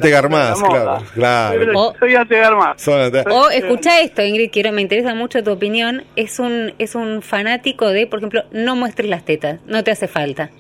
[0.71, 1.03] claro.
[1.15, 1.57] claro.
[1.59, 2.81] Pero Soy ante Garmaz.
[2.83, 6.05] Son ante- O escucha esto, Ingrid, quiero, me interesa mucho tu opinión.
[6.17, 10.09] Es un, es un fanático de, por ejemplo, no muestres las tetas, no te hace
[10.09, 10.51] falta.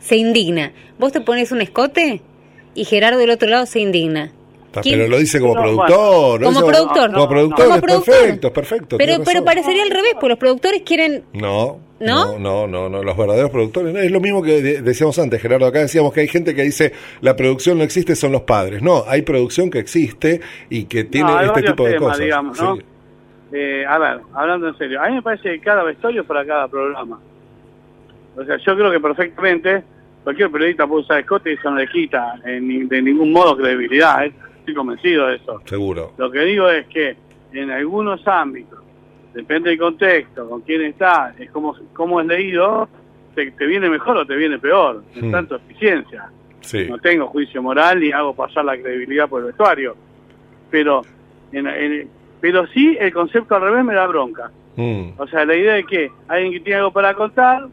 [0.00, 0.72] Se indigna.
[0.98, 2.22] Vos te pones un escote
[2.74, 4.32] y Gerardo del otro lado se indigna.
[4.82, 4.98] ¿Quién?
[4.98, 5.88] Pero lo dice como No, productor.
[6.40, 6.44] bueno.
[6.44, 7.12] Como dice productor.
[7.12, 8.14] Como productor, Como es productor.
[8.14, 8.98] perfecto, es perfecto.
[8.98, 11.24] Pero, pero parecería al revés, porque los productores quieren...
[11.32, 12.38] No, ¿No?
[12.38, 13.92] no, no, no, no, los verdaderos productores.
[13.92, 15.66] no, es lo mismo que de- decíamos antes, Gerardo.
[15.66, 18.82] Acá decíamos que hay gente que dice la producción no existe, son los padres.
[18.82, 22.18] No, hay producción que existe y que tiene No, este tipo de temas, cosas.
[22.24, 22.76] digamos, ¿no?
[22.76, 22.82] Sí.
[23.50, 26.44] Eh, a ver, hablando en serio, a mí me parece que cada vestuario es para
[26.46, 27.18] cada programa.
[28.36, 29.82] O sea, yo creo que perfectamente
[30.22, 33.56] cualquier periodista puede usar escote y eso no le quita eh, ni- de ningún modo
[33.56, 34.24] credibilidad.
[34.24, 34.32] ¿eh?
[34.68, 35.62] Estoy convencido de eso.
[35.64, 36.12] Seguro.
[36.18, 37.16] Lo que digo es que
[37.54, 38.78] en algunos ámbitos,
[39.32, 42.86] depende del contexto, con quién está, es como, cómo es leído,
[43.34, 45.32] te, te viene mejor o te viene peor, en Hmm.
[45.32, 46.28] tanto eficiencia.
[46.60, 46.86] Sí.
[46.86, 49.96] No tengo juicio moral ni hago pasar la credibilidad por el vestuario.
[50.70, 51.00] Pero,
[51.52, 52.10] en- en-
[52.42, 54.50] pero sí el concepto al revés me da bronca.
[54.76, 55.12] Mm.
[55.16, 57.66] O sea, la idea de que alguien que tiene algo para contar,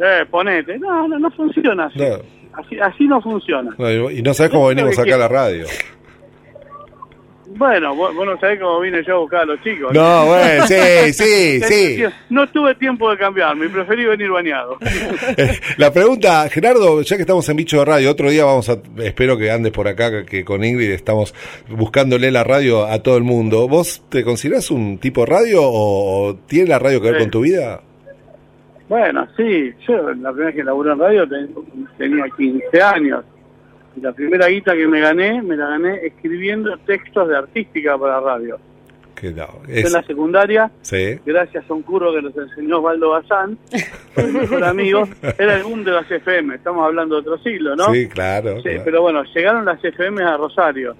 [0.00, 0.78] eh, ponete.
[0.78, 1.98] No, no, no funciona así.
[1.98, 2.36] No.
[2.52, 3.74] Así, así no funciona.
[3.76, 5.66] No, y y no sabes cómo venimos acá a la radio.
[7.56, 9.92] Bueno, vos, vos no sabés cómo vine yo a buscar a los chicos.
[9.94, 10.74] No, bueno, sí,
[11.12, 12.02] sí, sí.
[12.28, 14.76] No tuve tiempo de cambiarme, preferí venir bañado.
[15.78, 19.38] La pregunta, Gerardo, ya que estamos en Bicho de Radio, otro día vamos a, espero
[19.38, 21.34] que andes por acá, que con Ingrid estamos
[21.68, 23.66] buscándole la radio a todo el mundo.
[23.68, 27.22] ¿Vos te considerás un tipo de radio o, o tiene la radio que ver Sí.
[27.22, 27.80] con tu vida?
[28.88, 31.50] Bueno, sí, yo la primera vez que laburé en radio ten-
[31.98, 33.24] tenía 15 años.
[34.00, 38.58] La primera guita que me gané, me la gané escribiendo textos de artística para radio.
[39.14, 41.18] Que no, es- en la secundaria, sí.
[41.24, 43.56] gracias a un curro que nos enseñó Osvaldo Bazán,
[44.14, 47.90] mejor amigo, era el boom de las FM, estamos hablando de otro siglo, ¿no?
[47.94, 48.56] Sí, claro.
[48.58, 48.82] Sí, claro.
[48.84, 50.94] pero bueno, llegaron las FM a Rosario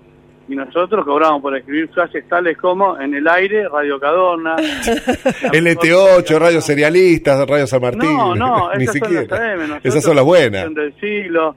[0.49, 4.57] y nosotros cobramos por escribir frases tales como en el aire, Radio Cadorna.
[5.53, 8.13] LT8, Radio Serialistas, Radio San Martín.
[8.17, 9.57] No, no, ni esas son siquiera.
[9.57, 10.75] las Esas son las buenas.
[10.75, 11.55] Del siglo,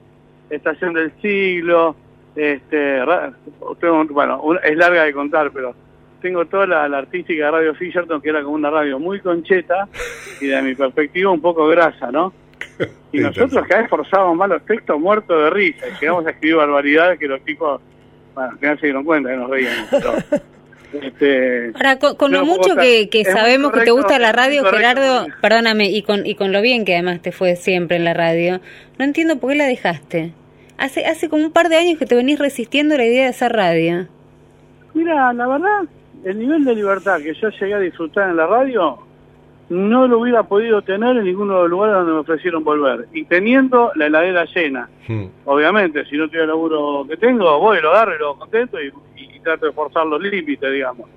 [0.50, 1.94] Estación del siglo,
[2.36, 3.00] este,
[3.80, 5.74] tengo- bueno, es larga de contar, pero
[6.20, 9.88] tengo toda la, la artística de Radio Fisherton, que era como una radio muy concheta
[10.40, 12.32] y de mi perspectiva un poco grasa, ¿no?
[13.12, 16.56] Y nosotros cada vez forzábamos más los textos muertos de risa y llegamos a escribir
[16.56, 17.80] barbaridades que los tipos,
[18.34, 19.88] bueno, que no se dieron cuenta que nos reíamos.
[19.90, 20.14] Pero,
[21.02, 24.64] este, Ahora, con, lo mucho estar- que, sabemos que te gusta la radio.
[24.64, 28.14] Gerardo, perdóname, y con, y con lo bien que además te fue siempre en la
[28.14, 28.60] radio,
[28.98, 30.32] no entiendo por qué la dejaste.
[30.80, 33.28] Hace, hace como un par de años que te venís resistiendo a la idea de
[33.28, 34.06] hacer radio.
[34.94, 35.82] Mira, la verdad,
[36.24, 38.98] el nivel de libertad que yo llegué a disfrutar en la radio
[39.68, 43.08] no lo hubiera podido tener en ninguno de los lugares donde me ofrecieron volver.
[43.12, 44.88] Y teniendo la heladera llena.
[45.06, 45.26] Hmm.
[45.44, 48.90] Obviamente, si no tuviera el laburo que tengo, voy, lo agarro y lo contento y,
[49.16, 51.10] y trato de forzar los límites, digamos.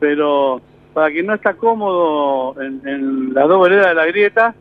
[0.00, 0.62] Pero
[0.94, 4.54] para quien no está cómodo en, en las dos veredas de la grieta,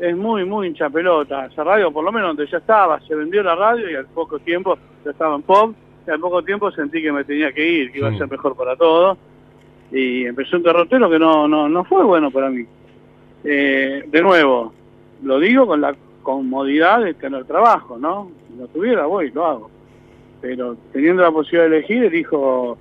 [0.00, 1.46] es muy, muy hincha pelota.
[1.46, 4.38] Esa radio, por lo menos donde yo estaba, se vendió la radio y al poco
[4.38, 5.74] tiempo ya estaba en pop.
[6.06, 8.56] y al poco tiempo sentí que me tenía que ir, que iba a ser mejor
[8.56, 9.18] para todos.
[9.92, 12.64] Y empezó un derrotero que no, no, no fue bueno para mí.
[13.44, 14.72] Eh, de nuevo,
[15.22, 18.30] lo digo con la comodidad de tener trabajo, ¿no?
[18.48, 19.70] Si no tuviera, voy, lo hago.
[20.40, 22.78] Pero teniendo la posibilidad de elegir, elijo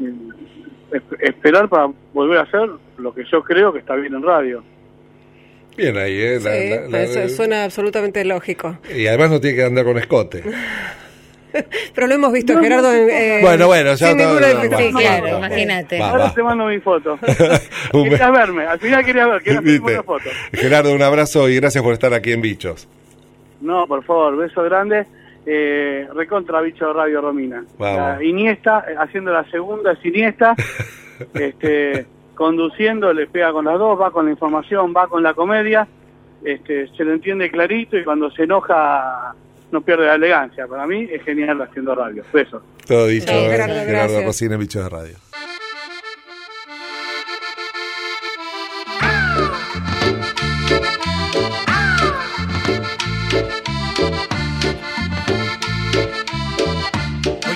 [0.00, 0.12] eh,
[0.90, 2.68] esp- esperar para volver a hacer
[2.98, 4.62] lo que yo creo que está bien en radio.
[5.76, 6.38] Bien ahí, ¿eh?
[6.42, 8.78] La- Sí, la- la- eso suena absolutamente lógico.
[8.94, 10.42] Y además no tiene que andar con escote.
[11.94, 12.92] Pero lo hemos visto, Gerardo.
[12.92, 14.38] eh, Bueno, bueno, ya sin todo-.
[14.78, 15.98] Sí, claro, imagínate.
[15.98, 17.18] Va, Ahora te mando mi foto.
[17.92, 19.92] Querías verme, al final querías ver, querías ¿Viste?
[19.94, 20.28] una foto.
[20.52, 22.86] Gerardo, un abrazo y gracias por estar aquí en Bichos.
[23.62, 25.06] No, por favor, beso grande.
[25.46, 27.64] Eh, recontra bicho de Radio Romina.
[27.78, 28.18] Vamos.
[28.18, 30.54] La Iniesta, eh, haciendo la segunda es Iniesta,
[31.34, 32.04] este,
[32.36, 35.88] conduciendo, le pega con las dos, va con la información, va con la comedia,
[36.44, 39.34] este, se lo entiende clarito y cuando se enoja
[39.72, 40.68] no pierde la elegancia.
[40.68, 42.22] Para mí es genial haciendo radio.
[42.32, 42.62] Besos.
[42.86, 43.48] Todo dicho, Sí, ¿eh?
[43.50, 44.24] Gerardo, Gerardo gracias.
[44.24, 45.16] Rocín en Bichos de Radio.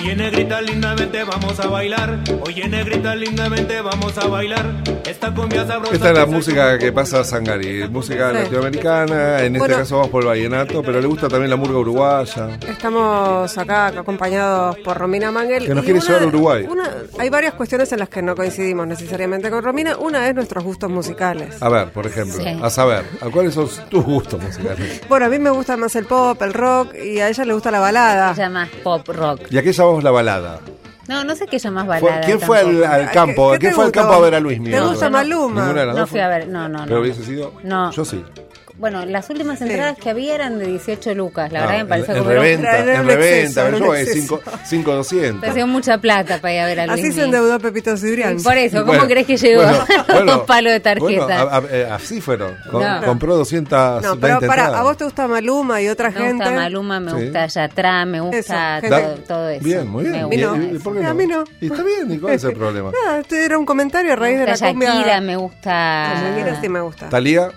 [0.03, 4.65] Oye negrita lindamente vamos a bailar, oye negrita lindamente vamos a bailar,
[5.05, 5.93] esta cumbia sabrosa.
[5.93, 8.35] Esta es la música que pasa Sangari, música Sí.
[8.37, 9.75] latinoamericana, en este Bueno.
[9.77, 12.57] caso vamos por el vallenato, pero le gusta también la murga uruguaya.
[12.67, 15.67] Estamos acá acompañados por Romina Mangel.
[15.67, 16.65] Que nos y quiere una- llevar a Uruguay.
[16.67, 19.97] una- hay varias cuestiones en las que no coincidimos necesariamente con Romina.
[19.97, 21.61] Una es nuestros gustos musicales.
[21.61, 22.59] A ver, por ejemplo, Sí.
[22.61, 25.01] a saber, ¿a cuáles son tus gustos musicales?
[25.07, 27.69] Bueno, a mí me gusta más el pop, el rock y a ella le gusta
[27.69, 28.31] la balada.
[28.33, 29.41] Ella más pop rock.
[29.51, 30.59] ¿Y a qué llamamos la balada?
[31.07, 32.21] No, no sé qué llamas Fue- balada.
[32.25, 33.51] ¿Quién fue al, al campo?
[33.51, 35.73] ¿Qué- qué ¿Quién fue al campo a ver a Luis ¿Te gusta Maluma?
[35.73, 37.01] No fui a ver, no, no, ¿Pero no.
[37.01, 37.53] hubiese sido?
[37.63, 37.91] No.
[37.91, 38.23] Yo sí.
[38.81, 41.51] Bueno, las últimas entradas que había eran de 18 lucas.
[41.51, 44.41] La Ah, verdad me pareció en, en como un- reventa, era en reventa, yo exceso.
[44.65, 45.39] 5,200.
[45.41, 48.41] pareció mucha plata para ir a ver a Luis Así se endeudó Pepito Cibrián.
[48.41, 51.03] Por eso, ¿cómo Bueno, crees que llegó bueno, bueno, un palo de tarjeta?
[51.25, 52.57] Bueno, a- a- eh, así fueron.
[52.71, 53.01] Com- No.
[53.05, 54.79] Compró 220 No, pero para, entradas.
[54.79, 56.33] ¿a vos te gusta Maluma y otra me gente?
[56.45, 57.17] gusta Maluma, me Sí.
[57.25, 59.63] gusta Yatra, me gusta Eso, todo, todo eso.
[59.63, 60.27] Bien, muy bien.
[60.27, 61.43] Me ¿Y- gusta y- por qué A mí no.
[61.61, 62.89] Y está bien, ¿y cuál es el problema?
[63.05, 64.93] Nada, este era un comentario a raíz Me de la cumbia.
[64.95, 66.13] Shakira, me gusta...
[66.15, 67.09] Shakira sí me gusta.
[67.09, 67.51] Talía,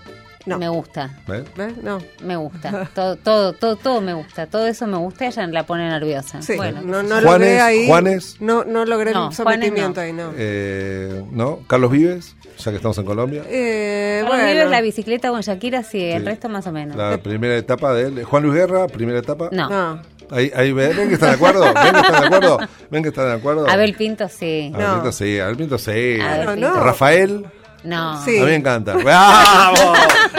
[0.45, 0.59] No.
[0.59, 1.09] Me gusta.
[1.27, 1.43] ¿ves?
[1.55, 1.77] ¿Ves?
[1.81, 1.99] No.
[2.23, 2.87] Me gusta.
[2.93, 4.45] Todo, todo, todo, todo me gusta.
[4.47, 5.25] Todo eso me gusta.
[5.25, 6.41] Ella la pone nerviosa.
[6.41, 7.87] Sí, Bueno, no, no Juanes, logré ahí.
[7.87, 8.37] Juanes.
[8.39, 10.31] No, no logré No, el sometimiento ahí, no.
[10.37, 11.59] Eh, ¿No?
[11.67, 13.43] Carlos Vives, ya que estamos en Colombia.
[13.47, 14.51] Eh, Carlos bueno.
[14.53, 16.95] Vives, la bicicleta con Shakira, sí, el resto más o menos.
[16.95, 18.23] La primera etapa de él.
[18.23, 19.49] Juan Luis Guerra, primera etapa.
[19.51, 19.69] No.
[19.69, 20.01] No.
[20.31, 21.61] Ahí, ahí ven, ven que están de acuerdo.
[21.65, 22.57] Ven que están de acuerdo.
[22.89, 23.69] Ven que están de acuerdo.
[23.69, 24.71] Abel Pinto, sí.
[24.73, 26.19] Abel Pinto sí, Abel Pinto sí.
[26.21, 26.55] Abel Pinto.
[26.55, 26.83] no.
[26.83, 27.45] Rafael.
[27.85, 28.23] No.
[28.25, 28.37] Sí.
[28.37, 28.95] A mí me encanta.
[29.03, 29.97] ¡Vamos!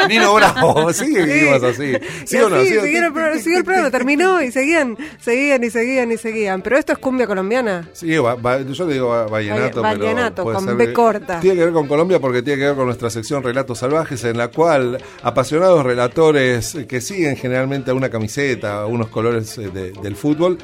[0.09, 0.93] Nino Bravo.
[0.93, 1.93] Sí, seguimos así.
[2.27, 6.63] ¿Sí siguió el programa, terminó y seguían, seguían y seguían y seguían.
[6.63, 7.89] Pero esto es cumbia colombiana.
[7.93, 10.93] Sí, va- va- yo le digo va- vallenato, Valle- pero vallenato, puede con ser B
[10.93, 11.41] corta.
[11.41, 14.37] Tiene que ver con Colombia porque tiene que ver con nuestra sección Relatos Salvajes, en
[14.39, 19.93] la cual apasionados relatores que siguen generalmente a una camiseta, a unos colores eh, de-
[19.93, 20.59] del fútbol,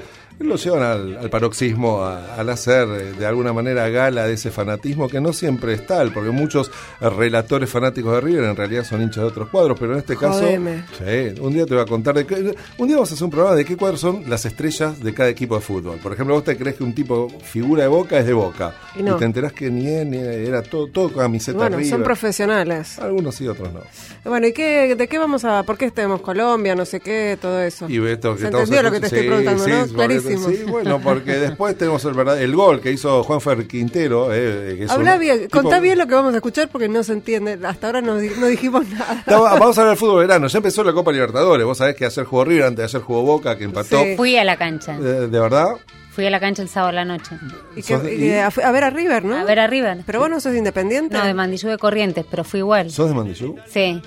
[0.44, 4.50] lo llevan al, al paroxismo, a- al hacer eh, de alguna manera gala de ese
[4.50, 6.70] fanatismo que no siempre es tal, porque muchos
[7.00, 10.16] eh, relatores fanáticos de River en realidad son hinchas de otros cuadros, pero en este
[10.16, 13.24] caso, sí, un día te voy a contar de qué, un día vamos a hacer
[13.24, 15.98] un programa de qué cuadros son las estrellas de cada equipo de fútbol.
[16.02, 19.00] Por ejemplo, vos te crees que un tipo figura de Boca es de Boca Y
[19.00, 19.16] y, no.
[19.16, 21.90] te enterás que ni él ni era todo, todo camiseta Bueno, River.
[21.90, 22.98] son profesionales.
[22.98, 23.80] Algunos sí, otros no.
[24.24, 27.60] Bueno, ¿y qué, de qué vamos a, por qué tenemos Colombia, no sé qué, todo
[27.60, 27.88] eso?
[27.88, 29.86] Y esto que ¿Se entendió lo que te estoy preguntando, sí, no?
[30.20, 34.32] sí, Sí, bueno, porque después tenemos el, verdad, el gol que hizo Juanfer Quintero.
[34.32, 36.88] Eh, que es Habla un bien, tipo- contá bien lo que vamos a escuchar porque
[36.88, 37.58] no se entiende.
[37.66, 39.22] Hasta ahora no, di- no dijimos nada.
[39.26, 40.46] Vamos a hablar del fútbol verano.
[40.48, 41.64] Ya empezó la Copa Libertadores.
[41.66, 44.02] Vos sabés que ayer jugó River, antes de ayer jugó Boca, que empató.
[44.02, 44.14] Sí.
[44.16, 44.96] Fui a la cancha.
[44.96, 45.68] Eh, ¿De verdad?
[46.12, 47.36] Fui a la cancha el sábado a la noche.
[47.74, 47.80] Que-
[48.14, 49.34] y que a, a ver a River, ¿no?
[49.36, 49.98] A ver a River.
[50.04, 51.16] Pero vos no sos independiente.
[51.16, 52.90] No, de Mandillú de Corrientes, pero fui igual.
[52.90, 53.56] ¿Sos de Mandillú?
[53.66, 54.02] Sí.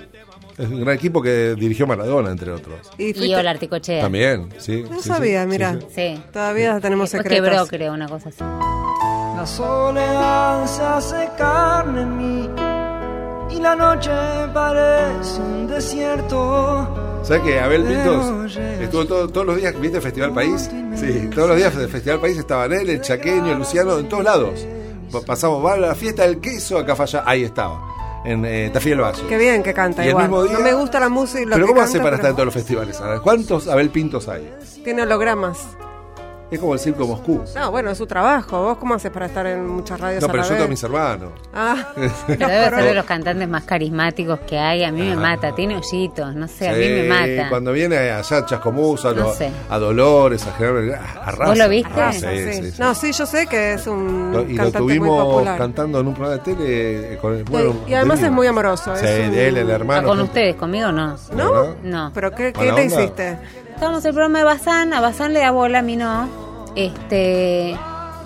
[0.58, 2.74] Es un gran equipo que dirigió Maradona, entre otros.
[2.96, 4.00] Y Y fuiste- Ola Articochea.
[4.02, 4.84] También, sí.
[4.90, 5.72] No sí, sabía, sí, mira.
[5.74, 5.86] sí.
[5.94, 6.22] Sí.
[6.32, 7.50] Todavía tenemos Después secretos.
[7.50, 8.38] quebró, creo, una cosa así.
[9.36, 12.48] La soledad se hace carne en mí
[13.54, 14.10] y la noche
[14.54, 17.20] parece un desierto.
[17.22, 20.70] ¿Sabes que Abel Pintos estuvo todo- todos los días, viste, Festival País?
[20.94, 24.24] Sí, todos los días del Festival País estaban él, el chaqueño, el Luciano, en todos
[24.24, 24.66] lados.
[25.12, 27.80] Pa- Pasamos, va a la fiesta del queso, acá falla, ahí estaba,
[28.26, 29.22] en eh, Tafí del Valle.
[29.28, 30.24] Qué bien que canta Y el igual.
[30.28, 32.04] mismo día- no me gusta la música y lo Pero que ¿cómo canta, hace para
[32.10, 33.00] pero estar en todos los festivales?
[33.22, 34.50] ¿Cuántos Abel Pintos hay?
[34.84, 35.58] Tiene hologramas.
[36.48, 37.42] Es como el circo Moscú.
[37.56, 38.62] No, bueno, es su trabajo.
[38.62, 40.70] ¿Vos cómo haces para estar en muchas radios No, a pero la yo tengo vez?
[40.70, 41.30] mis hermanos.
[41.52, 41.88] Ah,
[42.28, 44.84] Pero debe ser de los cantantes más carismáticos que hay.
[44.84, 45.52] A mí me mata.
[45.56, 47.48] Tiene hoyitos, no sé, a mí me mata.
[47.48, 49.50] Cuando viene allá a Chascomús, a, No lo- sé.
[49.68, 51.44] a Dolores, a General a Raza.
[51.46, 51.92] ¿Vos lo viste?
[51.92, 52.52] Raza, Sí, sí.
[52.62, 52.76] sí, sí.
[52.80, 55.58] No, sí, yo sé que es un Lo- y lo muy tuvimos popular.
[55.58, 58.46] cantando en un programa de tele eh, con el bueno, y además de es muy
[58.46, 58.94] amoroso.
[58.94, 60.06] Sí, es un- de él, el Ah, hermano.
[60.06, 61.16] con ustedes, conmigo no.
[61.34, 61.74] ¿No?
[61.82, 62.12] No.
[62.14, 62.82] ¿Pero qué, qué onda.
[62.84, 63.36] hiciste?
[63.76, 66.28] Estábamos en el programa de Bazán, a Bazán le da bola, a mí no.
[66.74, 67.76] Este,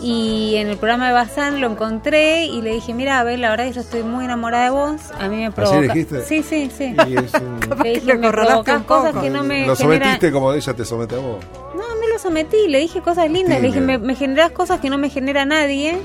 [0.01, 3.67] y en el programa de Bazán lo encontré y le dije, mira, Abel, la verdad
[3.67, 5.01] que yo estoy muy enamorada de vos.
[5.19, 5.81] A mí me provoca.
[5.81, 6.23] dijiste?
[6.25, 6.95] Sí, sí, sí.
[7.09, 10.03] Y es un- Le dije, me provocas cosas que no me Lo generan...
[10.03, 11.45] sometiste como ella te somete a vos.
[11.75, 14.89] No, no lo sometí, le dije cosas lindas, le dije, me, me generas cosas que
[14.89, 15.99] no me genera nadie.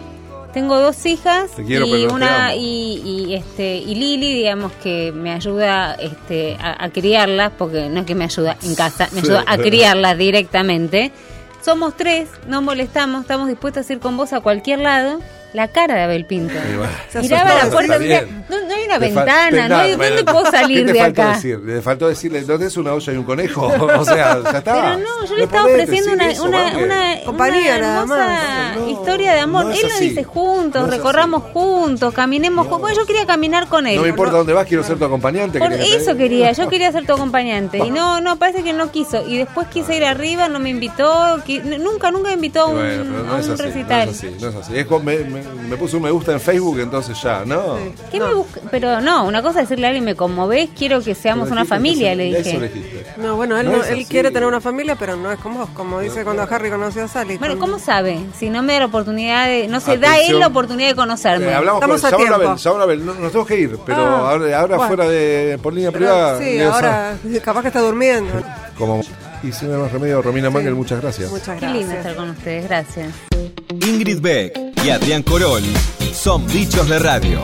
[0.56, 5.94] Tengo dos hijas quiero, y una y, y, este y Lili, digamos que me ayuda
[5.96, 9.28] este a, a criarlas, porque no es que me ayuda en casa, me Sí.
[9.28, 11.12] ayuda a criarlas directamente.
[11.62, 15.20] Somos tres, no molestamos, estamos dispuestos a ir con vos a cualquier lado.
[15.56, 16.54] La cara de Abel Pinto.
[17.10, 18.46] Se Miraba la puerta, bien.
[18.50, 20.94] no, no hay una Le ventana, te- no hay, bueno, ¿dónde puedo salir ¿qué te
[20.94, 21.34] de faltó acá?
[21.36, 21.60] Decir?
[21.60, 23.68] Le faltó decirle, ¿no tenés una olla y un conejo?
[24.00, 24.74] o sea, ya está.
[24.74, 26.84] Pero no, yo le estaba ofreciendo una, eso, una, Ángel.
[26.84, 28.76] una, Compañía, una nada hermosa más.
[28.78, 29.66] No, historia de amor.
[29.66, 32.82] no es Él nos dice juntos, No es recorramos juntos, caminemos juntos.
[32.82, 33.96] Bueno, yo quería caminar con él.
[33.96, 35.58] No me importa dónde vas, quiero ser tu acompañante.
[35.60, 37.78] Por eso quería, yo quería ser tu acompañante.
[37.78, 39.26] Y no, no, parece que no quiso.
[39.26, 41.38] Y después quise ir arriba, no me invitó.
[41.46, 44.10] qui- nunca, nunca me invitó a un, Bueno, a no es así, no recital.
[44.10, 44.74] es así, no es así.
[45.70, 47.78] Me, puso un me gusta en Facebook, entonces ya, ¿no?
[48.12, 48.62] ¿Qué me busca?
[48.70, 52.14] Pero no, una cosa es decirle a alguien, me conmovés, quiero que seamos una familia,
[52.16, 52.72] le dije.
[53.18, 54.06] No, bueno, él, No él así.
[54.06, 57.08] quiere tener una familia, pero no es como vos, como dice cuando Harry conoció a
[57.08, 57.38] Sally.
[57.38, 58.20] Bueno, ¿cómo sabe?
[58.38, 59.68] Si no me da la oportunidad de...
[59.68, 61.48] No se da él la oportunidad de conocerme.
[61.48, 62.36] Eh, hablamos Estamos con a Saúl tiempo.
[62.70, 64.88] Abel, Abel, no- nos tenemos que ir, pero Ah, ahora, ahora bueno.
[64.96, 66.40] fuera de por línea Pero privada.
[66.40, 68.32] sí, ahora capaz que está durmiendo.
[68.78, 69.02] Como,
[69.46, 71.30] y sin más remedio, Romina Mangel, muchas gracias.
[71.30, 71.98] Muchas Qué lindo gracias.
[71.98, 73.14] estar con ustedes, gracias.
[73.70, 75.64] Ingrid Beck y Adrián Corol
[76.14, 77.42] son bichos de radio.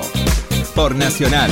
[0.73, 1.51] Por Nacional.